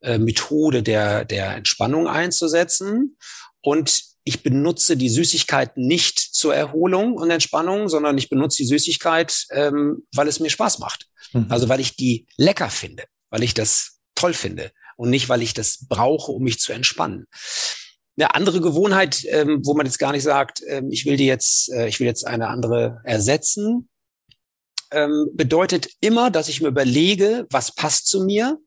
[0.00, 3.16] äh, Methode der, der Entspannung einzusetzen.
[3.60, 9.46] Und ich benutze die Süßigkeit nicht zur Erholung und Entspannung, sondern ich benutze die Süßigkeit,
[9.50, 11.06] ähm, weil es mir Spaß macht.
[11.32, 11.46] Mhm.
[11.48, 15.54] Also weil ich die lecker finde, weil ich das toll finde und nicht, weil ich
[15.54, 17.26] das brauche, um mich zu entspannen.
[18.18, 21.72] Eine andere Gewohnheit, ähm, wo man jetzt gar nicht sagt, ähm, ich will die jetzt,
[21.72, 23.88] äh, ich will jetzt eine andere ersetzen,
[24.90, 28.58] ähm, bedeutet immer, dass ich mir überlege, was passt zu mir,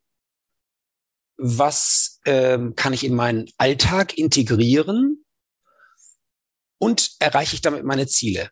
[1.37, 5.20] was ähm, kann ich in meinen Alltag integrieren
[6.81, 8.49] und erreiche ich damit meine Ziele.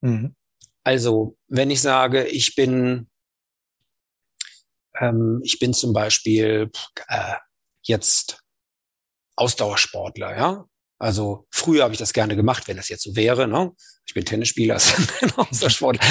[0.00, 0.34] Mhm.
[0.82, 3.08] Also, wenn ich sage, ich bin
[5.00, 6.70] ähm, ich bin zum Beispiel
[7.08, 7.34] äh,
[7.82, 8.42] jetzt
[9.36, 10.64] Ausdauersportler, ja.
[10.98, 13.46] Also früher habe ich das gerne gemacht, wenn das jetzt so wäre.
[13.46, 13.70] Ne?
[14.06, 14.76] Ich bin Tennisspieler,
[15.36, 16.02] Ausdauersportler.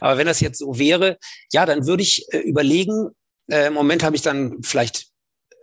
[0.00, 1.18] Aber wenn das jetzt so wäre,
[1.50, 3.08] ja, dann würde ich äh, überlegen.
[3.50, 5.13] Äh, Im Moment habe ich dann vielleicht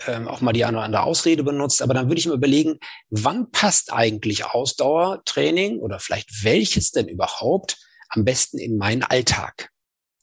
[0.08, 2.80] ähm, auch mal die eine oder andere Ausrede benutzt, aber dann würde ich mir überlegen,
[3.10, 7.78] wann passt eigentlich Ausdauertraining oder vielleicht welches denn überhaupt
[8.10, 9.70] am besten in meinen Alltag?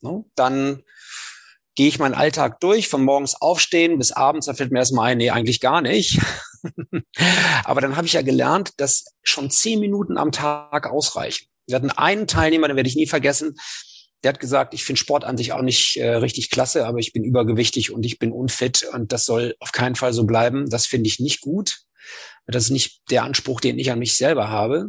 [0.00, 0.24] Ne?
[0.34, 0.82] Dann
[1.74, 5.18] gehe ich meinen Alltag durch, von morgens aufstehen bis abends, da fällt mir erstmal ein,
[5.18, 6.20] nee, eigentlich gar nicht.
[7.64, 11.46] Aber dann habe ich ja gelernt, dass schon zehn Minuten am Tag ausreichen.
[11.68, 13.54] Wir hatten einen Teilnehmer, den werde ich nie vergessen,
[14.22, 17.12] der hat gesagt, ich finde Sport an sich auch nicht äh, richtig klasse, aber ich
[17.12, 20.68] bin übergewichtig und ich bin unfit und das soll auf keinen Fall so bleiben.
[20.68, 21.78] Das finde ich nicht gut.
[22.46, 24.88] Das ist nicht der Anspruch, den ich an mich selber habe.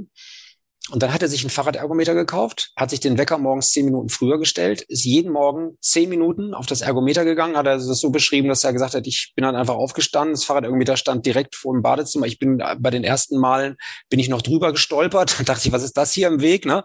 [0.92, 4.10] Und dann hat er sich ein Fahrradergometer gekauft, hat sich den Wecker morgens zehn Minuten
[4.10, 8.10] früher gestellt, ist jeden Morgen zehn Minuten auf das Ergometer gegangen, hat er das so
[8.10, 11.74] beschrieben, dass er gesagt hat, ich bin dann einfach aufgestanden, das Fahrradergometer stand direkt vor
[11.74, 12.26] dem Badezimmer.
[12.26, 13.78] Ich bin bei den ersten Malen,
[14.10, 16.84] bin ich noch drüber gestolpert, dachte ich, was ist das hier im Weg, ne?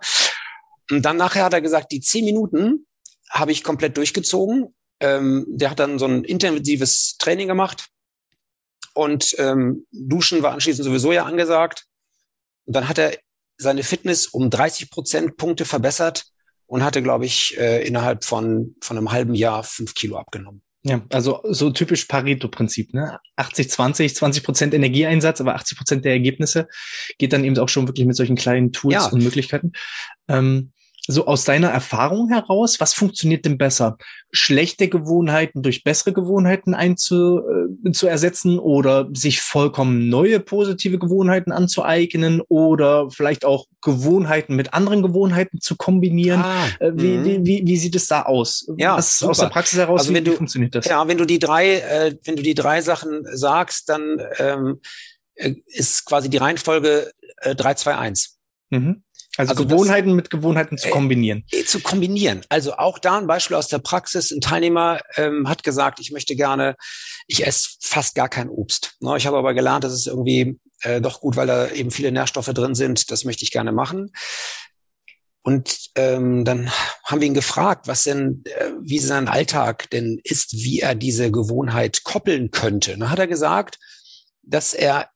[0.90, 2.87] Und dann nachher hat er gesagt, die zehn Minuten
[3.31, 4.75] habe ich komplett durchgezogen.
[5.01, 7.88] Ähm, der hat dann so ein intensives Training gemacht
[8.94, 11.87] und ähm, Duschen war anschließend sowieso ja angesagt.
[12.64, 13.18] Und dann hat er
[13.57, 16.27] seine Fitness um 30 Prozent Punkte verbessert
[16.66, 20.62] und hatte, glaube ich, äh, innerhalb von, von einem halben Jahr fünf Kilo abgenommen.
[20.87, 23.18] Ja, also so typisch Pareto-Prinzip, ne?
[23.37, 26.68] 80, 20, 20 Prozent Energieeinsatz, aber 80 Prozent der Ergebnisse
[27.16, 29.07] geht dann eben auch schon wirklich mit solchen kleinen Tools ja.
[29.07, 29.73] und Möglichkeiten.
[30.29, 30.73] Ähm,
[31.07, 33.99] so aus deiner Erfahrung heraus, was funktioniert denn besser?
[34.33, 37.43] Schlechte Gewohnheiten durch bessere Gewohnheiten einzu,
[37.85, 44.73] äh, zu ersetzen oder sich vollkommen neue positive Gewohnheiten anzueignen oder vielleicht auch Gewohnheiten mit
[44.73, 46.40] anderen Gewohnheiten zu kombinieren?
[46.40, 47.25] Ah, äh, wie, mhm.
[47.25, 48.67] wie, wie, wie sieht es da aus?
[48.79, 50.87] Ja, was aus der Praxis heraus, also wenn wie, du, funktioniert das?
[50.87, 54.81] Ja, wenn du die drei, äh, wenn du die drei Sachen sagst, dann ähm,
[55.35, 58.38] äh, ist quasi die Reihenfolge äh, 3, 2, 1.
[58.71, 59.03] Mhm.
[59.37, 61.44] Also, also Gewohnheiten das, mit Gewohnheiten zu äh, kombinieren.
[61.51, 62.42] Äh, zu kombinieren.
[62.49, 64.31] Also auch da ein Beispiel aus der Praxis.
[64.31, 66.77] Ein Teilnehmer ähm, hat gesagt, ich möchte gerne,
[67.27, 68.94] ich esse fast gar kein Obst.
[69.01, 72.12] Ne, ich habe aber gelernt, das ist irgendwie äh, doch gut, weil da eben viele
[72.12, 73.11] Nährstoffe drin sind.
[73.11, 74.12] Das möchte ich gerne machen.
[75.42, 76.70] Und ähm, dann
[77.05, 81.31] haben wir ihn gefragt, was denn, äh, wie sein Alltag denn ist, wie er diese
[81.31, 82.97] Gewohnheit koppeln könnte.
[82.97, 83.79] dann hat er gesagt,
[84.42, 85.11] dass er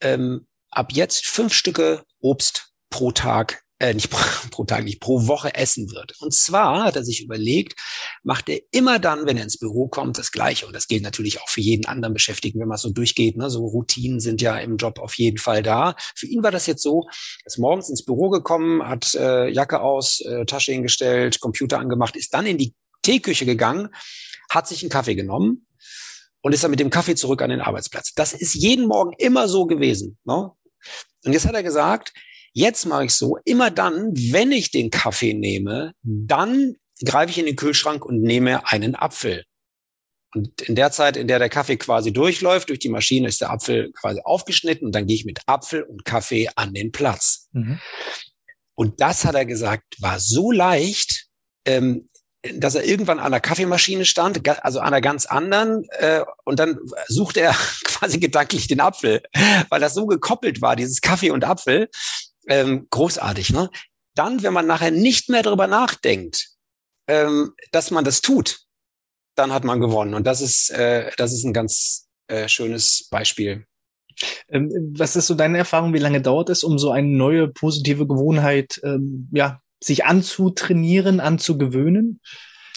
[0.00, 4.18] ähm, ab jetzt fünf Stücke Obst pro Tag äh, nicht pro,
[4.50, 6.14] pro Tag, nicht pro Woche essen wird.
[6.20, 7.80] Und zwar hat er sich überlegt,
[8.22, 10.66] macht er immer dann, wenn er ins Büro kommt, das Gleiche.
[10.66, 13.36] Und das gilt natürlich auch für jeden anderen Beschäftigten, wenn man so durchgeht.
[13.36, 13.50] Ne?
[13.50, 15.96] So Routinen sind ja im Job auf jeden Fall da.
[16.14, 19.80] Für ihn war das jetzt so, er ist morgens ins Büro gekommen, hat äh, Jacke
[19.80, 23.88] aus, äh, Tasche hingestellt, Computer angemacht, ist dann in die Teeküche gegangen,
[24.48, 25.66] hat sich einen Kaffee genommen
[26.40, 28.12] und ist dann mit dem Kaffee zurück an den Arbeitsplatz.
[28.14, 30.18] Das ist jeden Morgen immer so gewesen.
[30.24, 30.52] Ne?
[31.24, 32.12] Und jetzt hat er gesagt,
[32.52, 37.46] Jetzt mache ich so, immer dann, wenn ich den Kaffee nehme, dann greife ich in
[37.46, 39.44] den Kühlschrank und nehme einen Apfel.
[40.34, 43.50] Und in der Zeit, in der der Kaffee quasi durchläuft, durch die Maschine ist der
[43.50, 47.48] Apfel quasi aufgeschnitten und dann gehe ich mit Apfel und Kaffee an den Platz.
[47.52, 47.80] Mhm.
[48.74, 51.26] Und das hat er gesagt, war so leicht,
[51.66, 52.08] ähm,
[52.54, 56.78] dass er irgendwann an der Kaffeemaschine stand, also an einer ganz anderen, äh, und dann
[57.06, 57.52] suchte er
[57.84, 59.22] quasi gedanklich den Apfel,
[59.68, 61.88] weil das so gekoppelt war, dieses Kaffee und Apfel.
[62.48, 63.70] Ähm, großartig, ne?
[64.14, 66.48] Dann, wenn man nachher nicht mehr darüber nachdenkt,
[67.06, 68.60] ähm, dass man das tut,
[69.34, 70.14] dann hat man gewonnen.
[70.14, 73.66] Und das ist, äh, das ist ein ganz äh, schönes Beispiel.
[74.48, 75.94] Ähm, was ist so deine Erfahrung?
[75.94, 82.20] Wie lange dauert es, um so eine neue positive Gewohnheit ähm, ja, sich anzutrainieren, anzugewöhnen?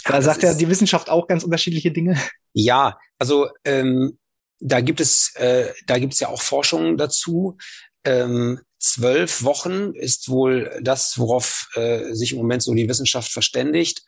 [0.06, 2.17] Da ja, sagt ja die Wissenschaft auch ganz unterschiedliche Dinge.
[2.54, 4.17] Ja, also ähm,
[4.60, 7.58] da gibt es, äh, da gibt es ja auch Forschungen dazu.
[8.05, 14.03] Ähm, zwölf Wochen ist wohl das, worauf äh, sich im Moment so die Wissenschaft verständigt.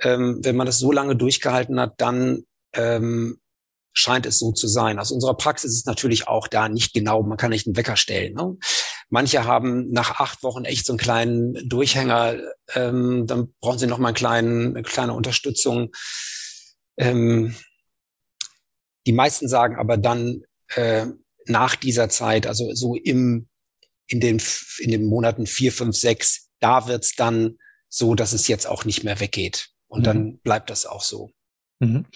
[0.00, 2.42] Ähm, wenn man das so lange durchgehalten hat, dann
[2.74, 3.38] ähm,
[3.92, 4.98] scheint es so zu sein.
[4.98, 8.34] Aus unserer Praxis ist natürlich auch da nicht genau, man kann nicht einen Wecker stellen.
[8.34, 8.58] Ne?
[9.08, 12.36] Manche haben nach acht Wochen echt so einen kleinen Durchhänger,
[12.74, 15.92] ähm, dann brauchen sie noch mal einen kleinen, eine kleine Unterstützung.
[16.98, 17.56] Ähm,
[19.06, 20.42] die meisten sagen aber dann
[20.74, 21.06] äh,
[21.46, 23.48] nach dieser Zeit, also so im
[24.08, 24.40] in den
[24.78, 29.04] in den Monaten vier, fünf, sechs, da wird's dann so, dass es jetzt auch nicht
[29.04, 29.70] mehr weggeht.
[29.88, 30.04] Und mhm.
[30.04, 31.30] dann bleibt das auch so.
[31.78, 32.06] Mhm.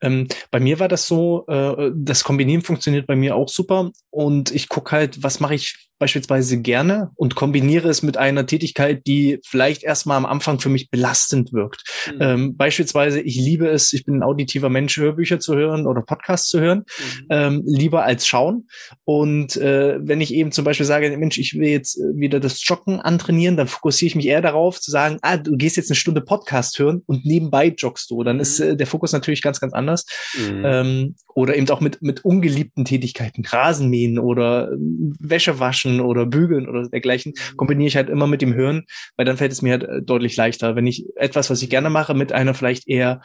[0.00, 4.50] Ähm, bei mir war das so, äh, das Kombinieren funktioniert bei mir auch super und
[4.50, 9.38] ich gucke halt, was mache ich beispielsweise gerne und kombiniere es mit einer Tätigkeit, die
[9.46, 11.84] vielleicht erstmal am Anfang für mich belastend wirkt.
[12.06, 12.18] Mhm.
[12.20, 16.48] Ähm, beispielsweise, ich liebe es, ich bin ein auditiver Mensch, Hörbücher zu hören oder Podcasts
[16.48, 17.26] zu hören, mhm.
[17.28, 18.66] ähm, lieber als schauen.
[19.04, 23.00] Und äh, wenn ich eben zum Beispiel sage, Mensch, ich will jetzt wieder das Joggen
[23.00, 26.22] antrainieren, dann fokussiere ich mich eher darauf zu sagen, ah, du gehst jetzt eine Stunde
[26.22, 28.24] Podcast hören und nebenbei joggst du.
[28.24, 28.42] Dann mhm.
[28.42, 30.06] ist äh, der Fokus natürlich ganz, ganz anders.
[30.34, 30.62] Mhm.
[30.64, 34.76] Ähm, oder eben auch mit, mit ungeliebten Tätigkeiten, Rasenmähen oder äh,
[35.18, 37.56] Wäsche waschen oder bügeln oder dergleichen, mhm.
[37.56, 38.84] kombiniere ich halt immer mit dem Hören,
[39.16, 41.90] weil dann fällt es mir halt äh, deutlich leichter, wenn ich etwas, was ich gerne
[41.90, 43.22] mache, mit einer vielleicht eher,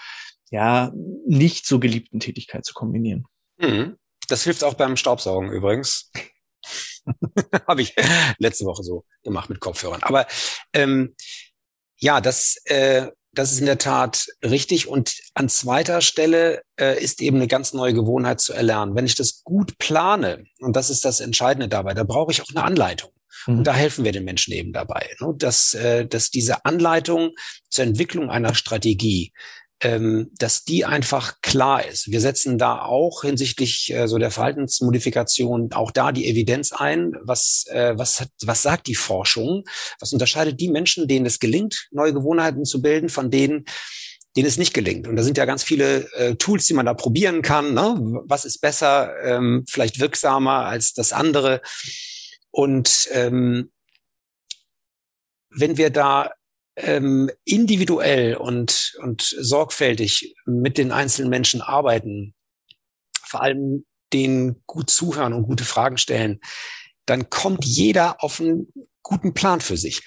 [0.49, 0.91] ja,
[1.28, 3.25] nicht so geliebten Tätigkeit zu kombinieren.
[3.58, 3.97] Mhm.
[4.28, 6.12] Das hilft auch beim Staubsaugen übrigens.
[7.67, 7.93] Habe ich
[8.39, 10.01] letzte Woche so gemacht mit Kopfhörern.
[10.01, 10.25] Aber
[10.73, 11.15] ähm,
[11.97, 14.88] ja, das äh, das ist in der Tat richtig.
[14.88, 18.95] Und an zweiter Stelle äh, ist eben eine ganz neue Gewohnheit zu erlernen.
[18.95, 22.50] Wenn ich das gut plane, und das ist das Entscheidende dabei, da brauche ich auch
[22.50, 23.12] eine Anleitung.
[23.45, 23.63] Und mhm.
[23.63, 25.34] da helfen wir den Menschen eben dabei, ne?
[25.38, 27.32] dass, äh, dass diese Anleitung
[27.69, 29.34] zur Entwicklung einer Strategie
[29.82, 32.10] ähm, dass die einfach klar ist.
[32.10, 37.12] Wir setzen da auch hinsichtlich äh, so der Verhaltensmodifikation auch da die Evidenz ein.
[37.21, 39.63] Was, äh, was, hat, was sagt die Forschung?
[40.00, 43.65] Was unterscheidet die Menschen, denen es gelingt, neue Gewohnheiten zu bilden, von denen,
[44.36, 45.08] denen es nicht gelingt.
[45.08, 47.74] Und da sind ja ganz viele äh, Tools, die man da probieren kann.
[47.74, 47.95] Ne?
[48.26, 51.62] Was ist besser, ähm, vielleicht wirksamer als das andere?
[52.52, 53.71] Und ähm,
[55.50, 56.32] wenn wir da
[56.76, 62.34] ähm, individuell und, und sorgfältig mit den einzelnen Menschen arbeiten,
[63.26, 66.39] vor allem denen gut zuhören und gute Fragen stellen,
[67.06, 68.71] dann kommt jeder auf einen
[69.04, 70.02] guten Plan für sich.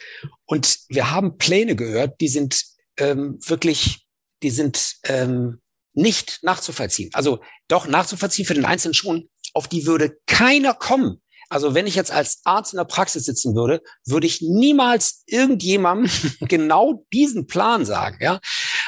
[0.44, 2.64] Und wir haben Pläne gehört, die sind
[2.98, 4.06] ähm, wirklich,
[4.42, 5.60] die sind ähm,
[5.92, 7.10] nicht nachzuvollziehen.
[7.12, 11.94] Also doch nachzuvollziehen für den Einzelnen schon, auf die würde keiner kommen, also wenn ich
[11.94, 16.10] jetzt als Arzt in der Praxis sitzen würde, würde ich niemals irgendjemandem
[16.48, 18.40] genau diesen Plan sagen, ja.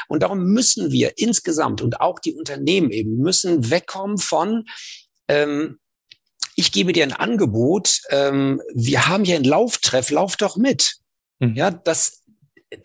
[0.07, 4.65] Und darum müssen wir insgesamt und auch die Unternehmen eben müssen wegkommen von,
[5.27, 5.79] ähm,
[6.55, 10.97] ich gebe dir ein Angebot, ähm, wir haben hier einen Lauftreff, lauf doch mit.
[11.39, 11.55] Mhm.
[11.55, 12.23] Ja, das,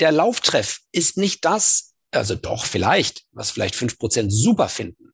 [0.01, 5.13] der Lauftreff ist nicht das, also doch vielleicht, was vielleicht fünf Prozent super finden.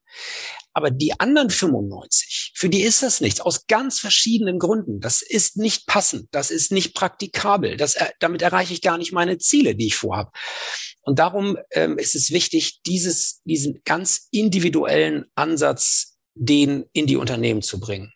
[0.75, 5.01] Aber die anderen 95, für die ist das nichts, aus ganz verschiedenen Gründen.
[5.01, 9.39] Das ist nicht passend, das ist nicht praktikabel, das, damit erreiche ich gar nicht meine
[9.39, 10.31] Ziele, die ich vorhabe.
[11.03, 17.61] Und darum ähm, ist es wichtig, dieses, diesen ganz individuellen Ansatz, den in die Unternehmen
[17.61, 18.13] zu bringen.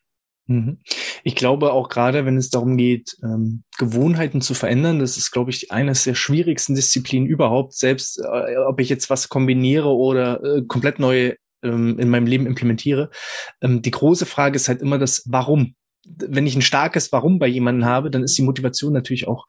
[0.47, 0.79] Mhm.
[1.25, 5.51] Ich glaube auch gerade, wenn es darum geht, ähm, Gewohnheiten zu verändern, das ist, glaube
[5.51, 7.75] ich, eines der schwierigsten Disziplinen überhaupt.
[7.75, 12.47] Selbst äh, ob ich jetzt was kombiniere oder äh, komplett neue ähm, in meinem Leben
[12.47, 13.11] implementiere.
[13.61, 15.75] Ähm, die große Frage ist halt immer das Warum.
[16.05, 19.47] Wenn ich ein starkes Warum bei jemandem habe, dann ist die Motivation natürlich auch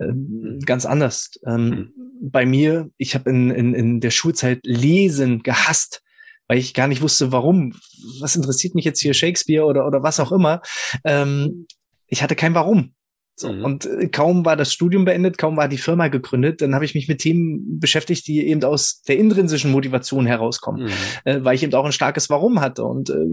[0.00, 1.30] ähm, ganz anders.
[1.46, 1.92] Ähm, mhm.
[2.22, 6.02] Bei mir, ich habe in, in, in der Schulzeit Lesen gehasst
[6.50, 7.74] weil ich gar nicht wusste, warum.
[8.18, 10.62] Was interessiert mich jetzt hier Shakespeare oder, oder was auch immer?
[11.04, 11.68] Ähm,
[12.08, 12.92] ich hatte kein Warum.
[13.36, 13.64] So, mhm.
[13.64, 16.96] Und äh, kaum war das Studium beendet, kaum war die Firma gegründet, dann habe ich
[16.96, 20.90] mich mit Themen beschäftigt, die eben aus der intrinsischen Motivation herauskommen, mhm.
[21.22, 23.26] äh, weil ich eben auch ein starkes Warum hatte und äh,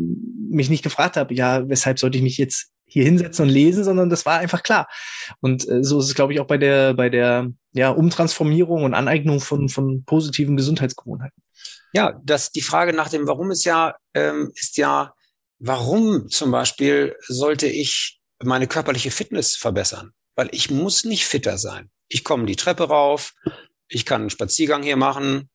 [0.51, 4.11] mich nicht gefragt habe, ja, weshalb sollte ich mich jetzt hier hinsetzen und lesen, sondern
[4.11, 4.87] das war einfach klar.
[5.41, 8.93] Und äh, so ist es, glaube ich, auch bei der, bei der ja, Umtransformierung und
[8.93, 11.41] Aneignung von, von positiven Gesundheitsgewohnheiten.
[11.93, 15.13] Ja, das, die Frage nach dem Warum ist ja, ähm, ist ja,
[15.59, 20.11] warum zum Beispiel sollte ich meine körperliche Fitness verbessern?
[20.35, 21.89] Weil ich muss nicht fitter sein.
[22.07, 23.33] Ich komme die Treppe rauf,
[23.89, 25.49] ich kann einen Spaziergang hier machen.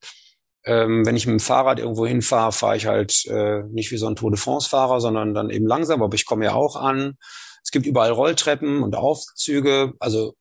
[0.65, 4.07] Ähm, wenn ich mit dem Fahrrad irgendwo hinfahre, fahre ich halt äh, nicht wie so
[4.07, 7.17] ein Tour de France-Fahrer, sondern dann eben langsam, aber ich komme ja auch an.
[7.63, 9.93] Es gibt überall Rolltreppen und Aufzüge.
[9.99, 10.35] Also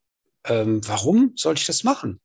[0.45, 2.21] ähm, warum sollte ich das machen?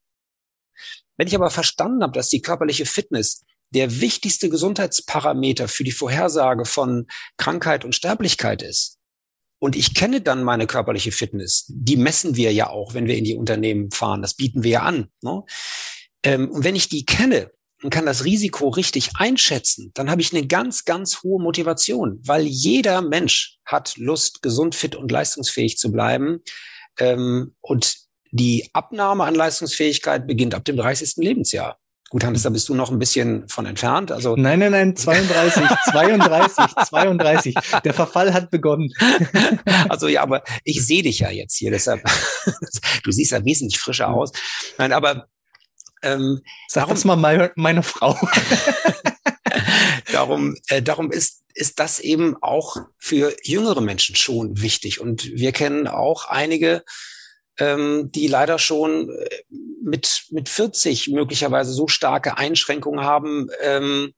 [1.16, 6.64] Wenn ich aber verstanden habe, dass die körperliche Fitness der wichtigste Gesundheitsparameter für die Vorhersage
[6.64, 8.98] von Krankheit und Sterblichkeit ist,
[9.60, 13.24] und ich kenne dann meine körperliche Fitness, die messen wir ja auch, wenn wir in
[13.24, 15.08] die Unternehmen fahren, das bieten wir ja an.
[15.20, 15.42] Ne?
[16.22, 17.50] Ähm, und wenn ich die kenne
[17.82, 22.46] und kann das Risiko richtig einschätzen, dann habe ich eine ganz, ganz hohe Motivation, weil
[22.46, 26.40] jeder Mensch hat Lust, gesund, fit und leistungsfähig zu bleiben.
[26.98, 27.96] Ähm, und
[28.30, 31.16] die Abnahme an Leistungsfähigkeit beginnt ab dem 30.
[31.16, 31.78] Lebensjahr.
[32.10, 34.10] Gut, Hannes, da bist du noch ein bisschen von entfernt.
[34.10, 37.54] Also nein, nein, nein, 32, 32, 32.
[37.84, 38.90] Der Verfall hat begonnen.
[39.88, 42.02] Also ja, aber ich sehe dich ja jetzt hier, deshalb.
[43.02, 44.32] Du siehst ja wesentlich frischer aus.
[44.78, 45.28] Nein, aber
[46.02, 48.18] ähm, Sag darum, mal meine, meine Frau.
[50.12, 55.00] darum, äh, darum ist ist das eben auch für jüngere Menschen schon wichtig.
[55.00, 56.84] Und wir kennen auch einige
[57.58, 59.28] ähm, die leider schon äh,
[59.82, 64.12] mit, mit 40 möglicherweise so starke Einschränkungen haben, ähm,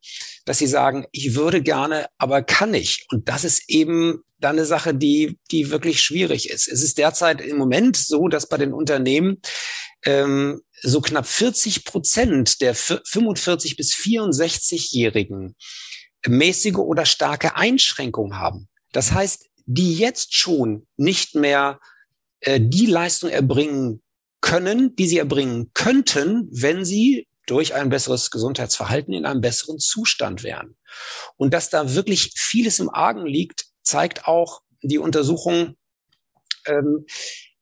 [0.45, 3.07] dass sie sagen, ich würde gerne, aber kann nicht.
[3.11, 6.67] Und das ist eben dann eine Sache, die, die wirklich schwierig ist.
[6.67, 9.41] Es ist derzeit im Moment so, dass bei den Unternehmen
[10.05, 15.57] ähm, so knapp 40 Prozent der 45 bis 64-Jährigen
[16.27, 18.69] mäßige oder starke Einschränkungen haben.
[18.93, 21.79] Das heißt, die jetzt schon nicht mehr
[22.41, 24.03] äh, die Leistung erbringen
[24.41, 30.43] können, die sie erbringen könnten, wenn sie durch ein besseres Gesundheitsverhalten in einem besseren Zustand
[30.43, 30.77] wären.
[31.37, 35.77] Und dass da wirklich vieles im Argen liegt, zeigt auch die Untersuchung,
[36.67, 37.07] ähm,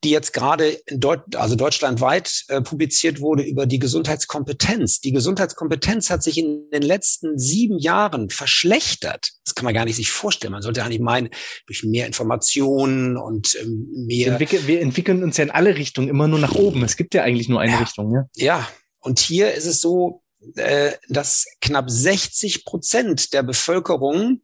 [0.05, 5.01] die jetzt gerade in Deut also deutschlandweit äh, publiziert wurde über die Gesundheitskompetenz.
[5.01, 9.31] Die Gesundheitskompetenz hat sich in den letzten sieben Jahren verschlechtert.
[9.45, 10.53] Das kann man gar nicht sich vorstellen.
[10.53, 11.31] Man sollte eigentlich meinen,
[11.67, 14.27] durch mehr Informationen und ähm, mehr.
[14.27, 16.85] Wir entwickeln, wir entwickeln uns ja in alle Richtungen immer nur nach oben.
[16.85, 17.79] Es gibt ja eigentlich nur eine ja.
[17.79, 18.13] Richtung.
[18.13, 18.27] Ja?
[18.37, 18.69] ja,
[19.01, 20.23] und hier ist es so,
[20.55, 24.43] äh, dass knapp 60 Prozent der Bevölkerung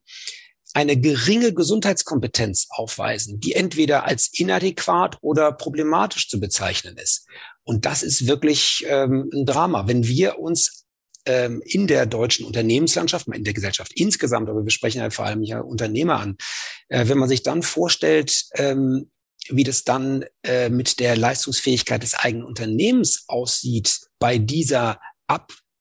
[0.74, 7.26] eine geringe Gesundheitskompetenz aufweisen, die entweder als inadäquat oder problematisch zu bezeichnen ist.
[7.62, 9.87] Und das ist wirklich ähm, ein Drama.
[9.87, 10.84] Wenn wir uns
[11.26, 15.44] ähm, in der deutschen Unternehmenslandschaft, in der Gesellschaft insgesamt, aber wir sprechen ja vor allem
[15.44, 16.37] ja Unternehmer an,
[16.88, 19.10] äh, wenn man sich dann vorstellt, ähm,
[19.48, 25.00] wie das dann äh, mit der Leistungsfähigkeit des eigenen Unternehmens aussieht bei dieser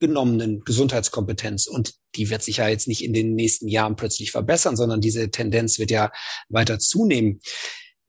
[0.03, 4.75] abgenommenen Gesundheitskompetenz und die wird sich ja jetzt nicht in den nächsten Jahren plötzlich verbessern,
[4.75, 6.11] sondern diese Tendenz wird ja
[6.49, 7.39] weiter zunehmen.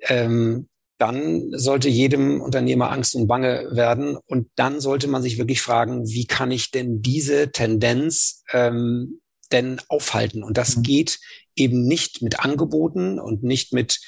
[0.00, 4.16] Ähm, dann sollte jedem Unternehmer Angst und Bange werden.
[4.26, 9.80] Und dann sollte man sich wirklich fragen, wie kann ich denn diese Tendenz ähm, denn
[9.88, 10.42] aufhalten?
[10.42, 10.82] Und das mhm.
[10.82, 11.18] geht
[11.56, 14.00] eben nicht mit Angeboten und nicht mit,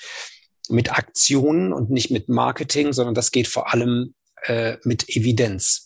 [0.69, 5.86] mit Aktionen und nicht mit Marketing, sondern das geht vor allem äh, mit Evidenz.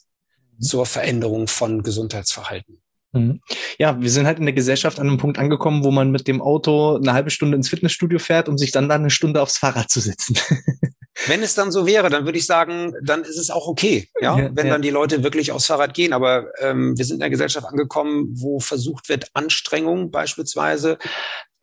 [0.60, 2.80] Zur Veränderung von Gesundheitsverhalten.
[3.12, 3.40] Mhm.
[3.78, 6.40] Ja, wir sind halt in der Gesellschaft an einem Punkt angekommen, wo man mit dem
[6.40, 9.90] Auto eine halbe Stunde ins Fitnessstudio fährt, um sich dann da eine Stunde aufs Fahrrad
[9.90, 10.38] zu setzen.
[11.26, 14.38] Wenn es dann so wäre, dann würde ich sagen, dann ist es auch okay, ja,
[14.38, 14.72] ja wenn ja.
[14.72, 16.14] dann die Leute wirklich aufs Fahrrad gehen.
[16.14, 20.96] Aber ähm, wir sind in der Gesellschaft angekommen, wo versucht wird, Anstrengung beispielsweise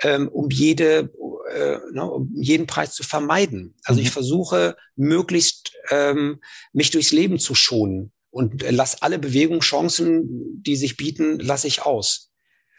[0.02, 1.12] ähm, um jede,
[1.52, 3.74] äh, ne, um jeden Preis zu vermeiden.
[3.84, 4.06] Also mhm.
[4.06, 6.40] ich versuche möglichst ähm,
[6.72, 12.32] mich durchs Leben zu schonen und lass alle Bewegungschancen, die sich bieten, lasse ich aus.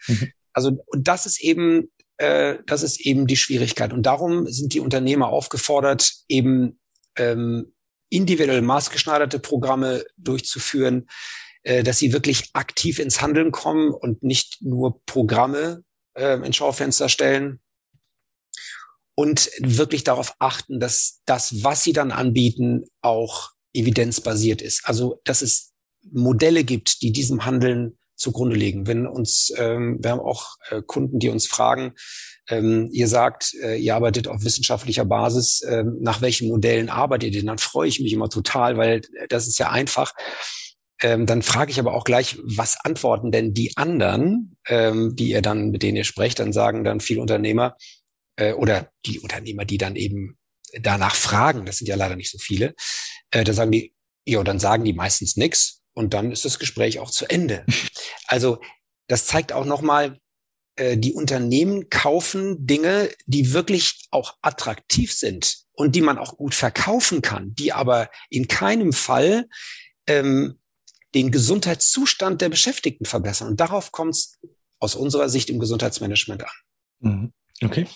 [0.07, 0.31] Mhm.
[0.53, 4.79] Also und das ist eben äh, das ist eben die Schwierigkeit und darum sind die
[4.79, 6.79] Unternehmer aufgefordert, eben
[7.15, 7.73] ähm,
[8.09, 11.07] individuell maßgeschneiderte Programme durchzuführen,
[11.63, 15.83] äh, dass sie wirklich aktiv ins Handeln kommen und nicht nur Programme
[16.15, 17.59] äh, ins Schaufenster stellen
[19.15, 24.81] und wirklich darauf achten, dass das, was sie dann anbieten, auch evidenzbasiert ist.
[24.85, 25.73] Also dass es
[26.11, 28.85] Modelle gibt, die diesem Handeln zugrunde legen.
[28.85, 31.93] Wenn uns, ähm, wir haben auch äh, Kunden, die uns fragen,
[32.49, 37.39] ähm, ihr sagt, äh, ihr arbeitet auf wissenschaftlicher Basis, ähm, nach welchen Modellen arbeitet ihr
[37.39, 37.47] denn?
[37.47, 40.13] Dann freue ich mich immer total, weil das ist ja einfach.
[41.01, 45.41] Ähm, dann frage ich aber auch gleich, was antworten denn die anderen, ähm, die ihr
[45.41, 46.39] dann, mit denen ihr sprecht?
[46.39, 47.77] Dann sagen dann viele Unternehmer,
[48.35, 50.37] äh, oder die Unternehmer, die dann eben
[50.81, 52.75] danach fragen, das sind ja leider nicht so viele,
[53.31, 53.93] äh, da sagen die,
[54.25, 57.65] ja, dann sagen die meistens nichts und dann ist das Gespräch auch zu Ende.
[58.31, 58.59] Also
[59.07, 60.19] das zeigt auch nochmal,
[60.75, 66.53] äh, die Unternehmen kaufen Dinge, die wirklich auch attraktiv sind und die man auch gut
[66.53, 69.47] verkaufen kann, die aber in keinem Fall
[70.07, 70.59] ähm,
[71.15, 73.49] den Gesundheitszustand der Beschäftigten verbessern.
[73.49, 74.37] Und darauf kommt es
[74.79, 76.51] aus unserer Sicht im Gesundheitsmanagement an.
[76.99, 77.33] Mhm.
[77.63, 77.87] Okay.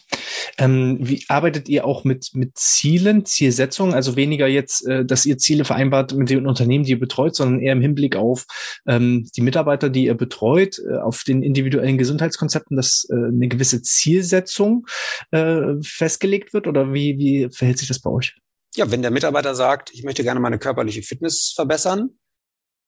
[0.57, 3.93] Ähm, wie arbeitet ihr auch mit, mit Zielen, Zielsetzungen?
[3.93, 7.61] Also weniger jetzt, äh, dass ihr Ziele vereinbart mit den Unternehmen, die ihr betreut, sondern
[7.61, 8.45] eher im Hinblick auf
[8.85, 13.81] ähm, die Mitarbeiter, die ihr betreut, äh, auf den individuellen Gesundheitskonzepten, dass äh, eine gewisse
[13.81, 14.85] Zielsetzung
[15.31, 16.67] äh, festgelegt wird?
[16.67, 18.35] Oder wie, wie verhält sich das bei euch?
[18.75, 22.09] Ja, wenn der Mitarbeiter sagt, ich möchte gerne meine körperliche Fitness verbessern,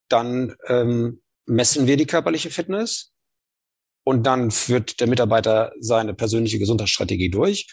[0.09, 3.14] dann ähm, messen wir die körperliche Fitness
[4.05, 7.67] und dann führt der Mitarbeiter seine persönliche Gesundheitsstrategie durch.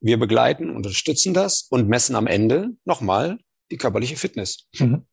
[0.00, 3.38] Wir begleiten, unterstützen das und messen am Ende nochmal
[3.70, 4.68] die körperliche Fitness.
[4.78, 5.06] Mhm.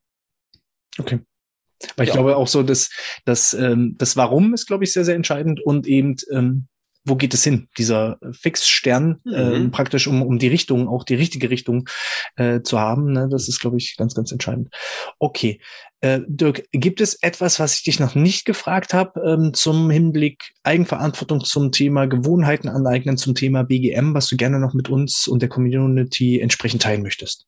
[1.00, 1.22] Okay.
[1.96, 2.16] Weil ich ja.
[2.16, 2.90] glaube auch so, dass
[3.26, 6.68] das, ähm, das Warum ist, glaube ich, sehr, sehr entscheidend und eben ähm,
[7.04, 7.68] wo geht es hin?
[7.78, 9.34] Dieser Fixstern, mhm.
[9.34, 11.90] äh, praktisch um, um die Richtung, auch die richtige Richtung
[12.36, 13.12] äh, zu haben.
[13.12, 13.28] Ne?
[13.30, 14.70] Das ist, glaube ich, ganz, ganz entscheidend.
[15.20, 15.60] Okay.
[16.02, 20.54] Äh, Dirk, gibt es etwas, was ich dich noch nicht gefragt habe ähm, zum Hinblick
[20.64, 25.44] Eigenverantwortung zum Thema Gewohnheiten aneignen, zum Thema BGM, was du gerne noch mit uns und
[25.44, 27.46] der Community entsprechend teilen möchtest?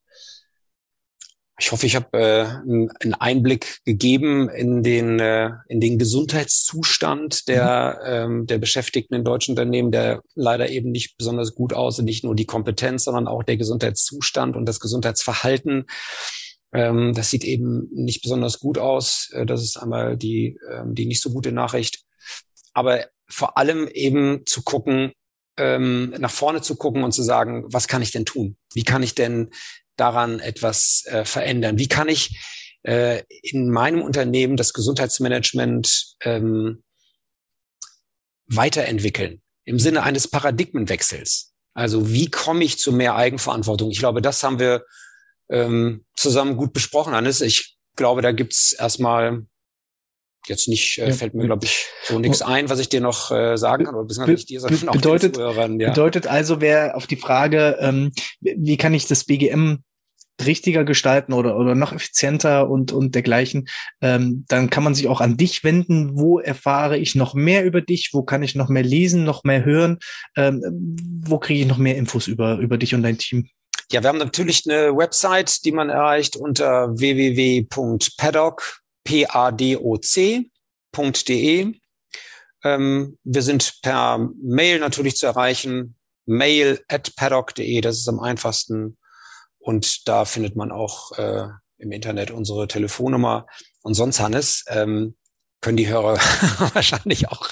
[1.64, 8.01] Ich hoffe, ich habe äh, einen Einblick gegeben in den äh, in den Gesundheitszustand der
[8.03, 8.41] mhm.
[8.41, 12.03] ähm, der Beschäftigten in deutschen Unternehmen, der leider eben nicht besonders gut aussieht.
[12.03, 15.86] Nicht nur die Kompetenz, sondern auch der Gesundheitszustand und das Gesundheitsverhalten.
[16.74, 19.30] Ähm, das sieht eben nicht besonders gut aus.
[19.32, 22.03] Äh, das ist einmal die ähm, die nicht so gute Nachricht.
[22.74, 25.14] Aber vor allem eben zu gucken,
[25.55, 28.57] ähm, nach vorne zu gucken und zu sagen, was kann ich denn tun?
[28.74, 29.49] Wie kann ich denn
[29.96, 31.78] daran etwas äh, verändern?
[31.78, 32.39] Wie kann ich
[32.84, 36.84] äh, in meinem Unternehmen das Gesundheitsmanagement ähm,
[38.48, 41.54] weiterentwickeln im Sinne eines Paradigmenwechsels?
[41.74, 43.89] Also wie komme ich zu mehr Eigenverantwortung?
[43.91, 44.86] Ich glaube, das haben wir
[45.50, 47.41] ähm, zusammen gut besprochen, Hannes.
[47.41, 49.46] Ich glaube, da gibt's erstmal
[50.48, 53.58] jetzt nicht, äh, fällt mir, glaube ich, so nichts ein, was ich dir noch äh,
[53.58, 55.89] sagen kann, oder beziehungsweise nicht dir, sondern auch bedeutet, den ja.
[55.89, 59.84] Bedeutet also, wer auf die Frage, ähm, wie kann ich das BGM
[60.44, 63.68] richtiger gestalten oder, oder noch effizienter und, und dergleichen,
[64.02, 66.18] ähm, dann kann man sich auch an dich wenden.
[66.18, 68.10] Wo erfahre ich noch mehr über dich?
[68.14, 70.00] Wo kann ich noch mehr lesen, noch mehr hören?
[70.36, 70.62] Ähm,
[71.24, 73.48] wo kriege ich noch mehr Infos über, über dich und dein Team?
[73.91, 80.49] Ja, wir haben natürlich eine Website, die man erreicht unter www.paddock padoc.de.
[82.66, 85.95] Ähm, wir sind per Mail natürlich zu erreichen.
[86.26, 88.97] Mail at paddock.de, das ist am einfachsten.
[89.60, 91.47] Und da findet man auch äh,
[91.78, 93.45] im Internet unsere Telefonnummer.
[93.82, 95.16] Und sonst, Hannes, ähm,
[95.64, 96.18] können die Hörer
[96.74, 97.49] wahrscheinlich auch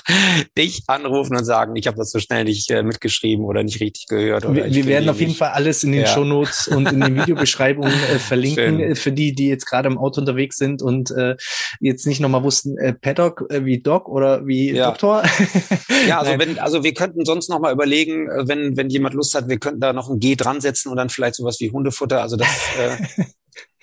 [0.58, 4.08] dich anrufen und sagen, ich habe das so schnell nicht äh, mitgeschrieben oder nicht richtig
[4.08, 4.46] gehört.
[4.46, 6.08] Oder wir, wir werden auf jeden Fall alles in den ja.
[6.08, 8.96] Shownotes und in den Videobeschreibungen äh, verlinken Schön.
[8.96, 11.36] für die, die jetzt gerade im Auto unterwegs sind und äh,
[11.80, 14.88] jetzt nicht nochmal wussten, äh, Paddock äh, wie Doc oder wie ja.
[14.88, 15.24] Doktor.
[16.08, 19.48] ja, also wenn, also wir könnten sonst nochmal überlegen, äh, wenn, wenn jemand Lust hat,
[19.48, 22.22] wir könnten da noch ein G dran setzen und dann vielleicht sowas wie Hundefutter.
[22.22, 23.24] Also das äh,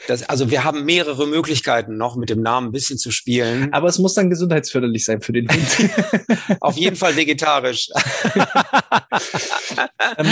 [0.06, 3.72] Das, also wir haben mehrere Möglichkeiten noch mit dem Namen ein bisschen zu spielen.
[3.72, 5.90] Aber es muss dann gesundheitsförderlich sein für den Hund.
[6.60, 7.88] Auf jeden Fall vegetarisch.
[10.18, 10.26] ähm,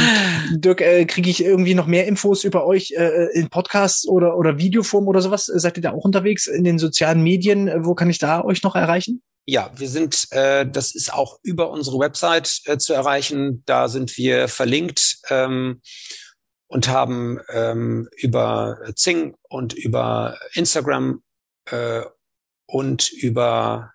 [0.60, 4.58] Dirk, äh, kriege ich irgendwie noch mehr Infos über euch äh, in Podcasts oder, oder
[4.58, 5.46] Videoform oder sowas?
[5.46, 7.84] Seid ihr da auch unterwegs in den sozialen Medien?
[7.84, 9.22] Wo kann ich da euch noch erreichen?
[9.48, 13.62] Ja, wir sind, äh, das ist auch über unsere Website äh, zu erreichen.
[13.64, 15.18] Da sind wir verlinkt.
[15.30, 15.80] Ähm,
[16.68, 21.22] und haben ähm, über Zing und über Instagram
[21.66, 22.02] äh,
[22.66, 23.92] und über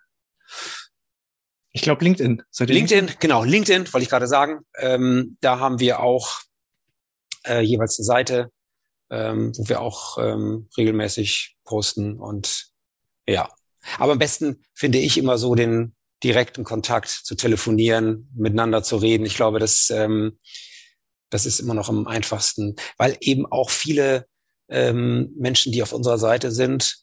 [1.74, 2.44] ich glaube LinkedIn.
[2.60, 3.20] LinkedIn, nicht?
[3.22, 4.62] genau, LinkedIn, wollte ich gerade sagen.
[4.78, 6.42] Ähm, da haben wir auch
[7.46, 8.52] äh, jeweils eine Seite,
[9.10, 12.72] ähm, wo wir auch ähm, regelmäßig posten und
[13.26, 13.50] ja.
[13.98, 19.26] Aber am besten finde ich immer so den direkten Kontakt zu telefonieren, miteinander zu reden.
[19.26, 20.38] Ich glaube, dass ähm,
[21.32, 24.28] das ist immer noch am einfachsten, weil eben auch viele
[24.70, 27.02] ähm, Menschen, die auf unserer Seite sind,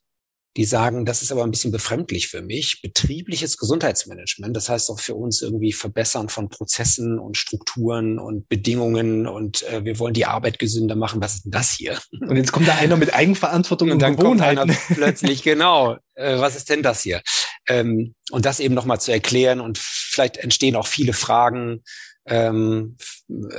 [0.57, 2.81] die sagen, das ist aber ein bisschen befremdlich für mich.
[2.83, 9.29] Betriebliches Gesundheitsmanagement, das heißt auch für uns irgendwie Verbessern von Prozessen und Strukturen und Bedingungen
[9.29, 11.21] und äh, wir wollen die Arbeit gesünder machen.
[11.21, 12.01] Was ist denn das hier?
[12.11, 14.59] Und jetzt kommt da einer mit Eigenverantwortung und, und dann Gewohnheiten.
[14.59, 17.23] kommt einer plötzlich, genau, äh, was ist denn das hier?
[17.69, 21.85] Ähm, und das eben nochmal zu erklären und vielleicht entstehen auch viele Fragen,
[22.29, 22.97] ähm,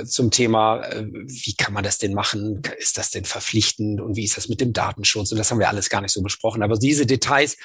[0.04, 2.62] zum Thema, äh, wie kann man das denn machen?
[2.78, 5.32] Ist das denn verpflichtend und wie ist das mit dem Datenschutz?
[5.32, 6.62] Und das haben wir alles gar nicht so besprochen.
[6.62, 7.56] Aber diese Details,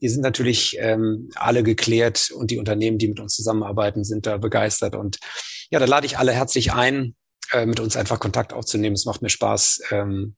[0.00, 4.38] die sind natürlich ähm, alle geklärt und die Unternehmen, die mit uns zusammenarbeiten, sind da
[4.38, 4.94] begeistert.
[4.94, 5.18] Und
[5.70, 7.14] ja, da lade ich alle herzlich ein,
[7.52, 8.94] äh, mit uns einfach Kontakt aufzunehmen.
[8.94, 9.82] Es macht mir Spaß.
[9.90, 10.36] Ähm,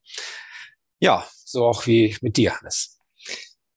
[0.98, 2.95] ja, so auch wie mit dir, Hannes.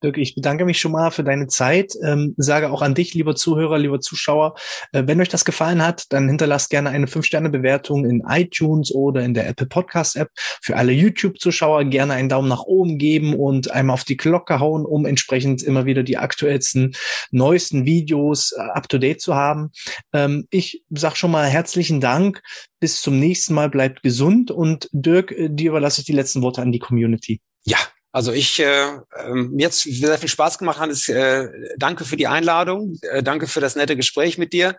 [0.04, 1.94] Dirk, ich bedanke mich schon mal für deine Zeit.
[2.04, 4.56] Ähm, sage auch an dich, lieber Zuhörer, lieber Zuschauer,
[4.92, 9.34] äh, wenn euch das gefallen hat, dann hinterlasst gerne eine 5-Sterne-Bewertung in iTunes oder in
[9.34, 10.30] der Apple Podcast-App.
[10.62, 14.86] Für alle YouTube-Zuschauer gerne einen Daumen nach oben geben und einmal auf die Glocke hauen,
[14.86, 16.96] um entsprechend immer wieder die aktuellsten,
[17.32, 19.72] neuesten Videos äh, up-to-date zu haben.
[20.14, 22.42] Ähm, ich sage schon mal herzlichen Dank.
[22.80, 23.70] Bis zum nächsten Mal.
[23.70, 27.42] Bleibt gesund und Dirk, äh, dir überlasse ich die letzten Worte an die Community.
[27.66, 27.78] Ja,
[28.12, 28.88] also ich, äh,
[29.24, 31.08] ähm, jetzt sehr viel Spaß gemacht, Hannes.
[31.10, 31.48] Äh,
[31.78, 32.98] danke für die Einladung.
[33.02, 34.78] Äh, danke für das nette Gespräch mit dir.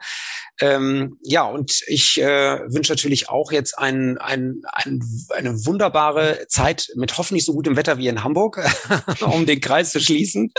[0.60, 5.00] Ähm, ja, und ich äh, wünsche natürlich auch jetzt ein, ein, ein,
[5.30, 8.60] eine wunderbare Zeit mit hoffentlich so gutem Wetter wie in Hamburg,
[9.20, 10.52] um den Kreis zu schließen.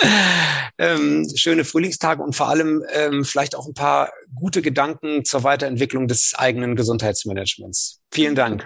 [0.77, 6.07] Ähm, schöne Frühlingstage und vor allem ähm, vielleicht auch ein paar gute Gedanken zur Weiterentwicklung
[6.07, 7.99] des eigenen Gesundheitsmanagements.
[8.11, 8.65] Vielen Dank.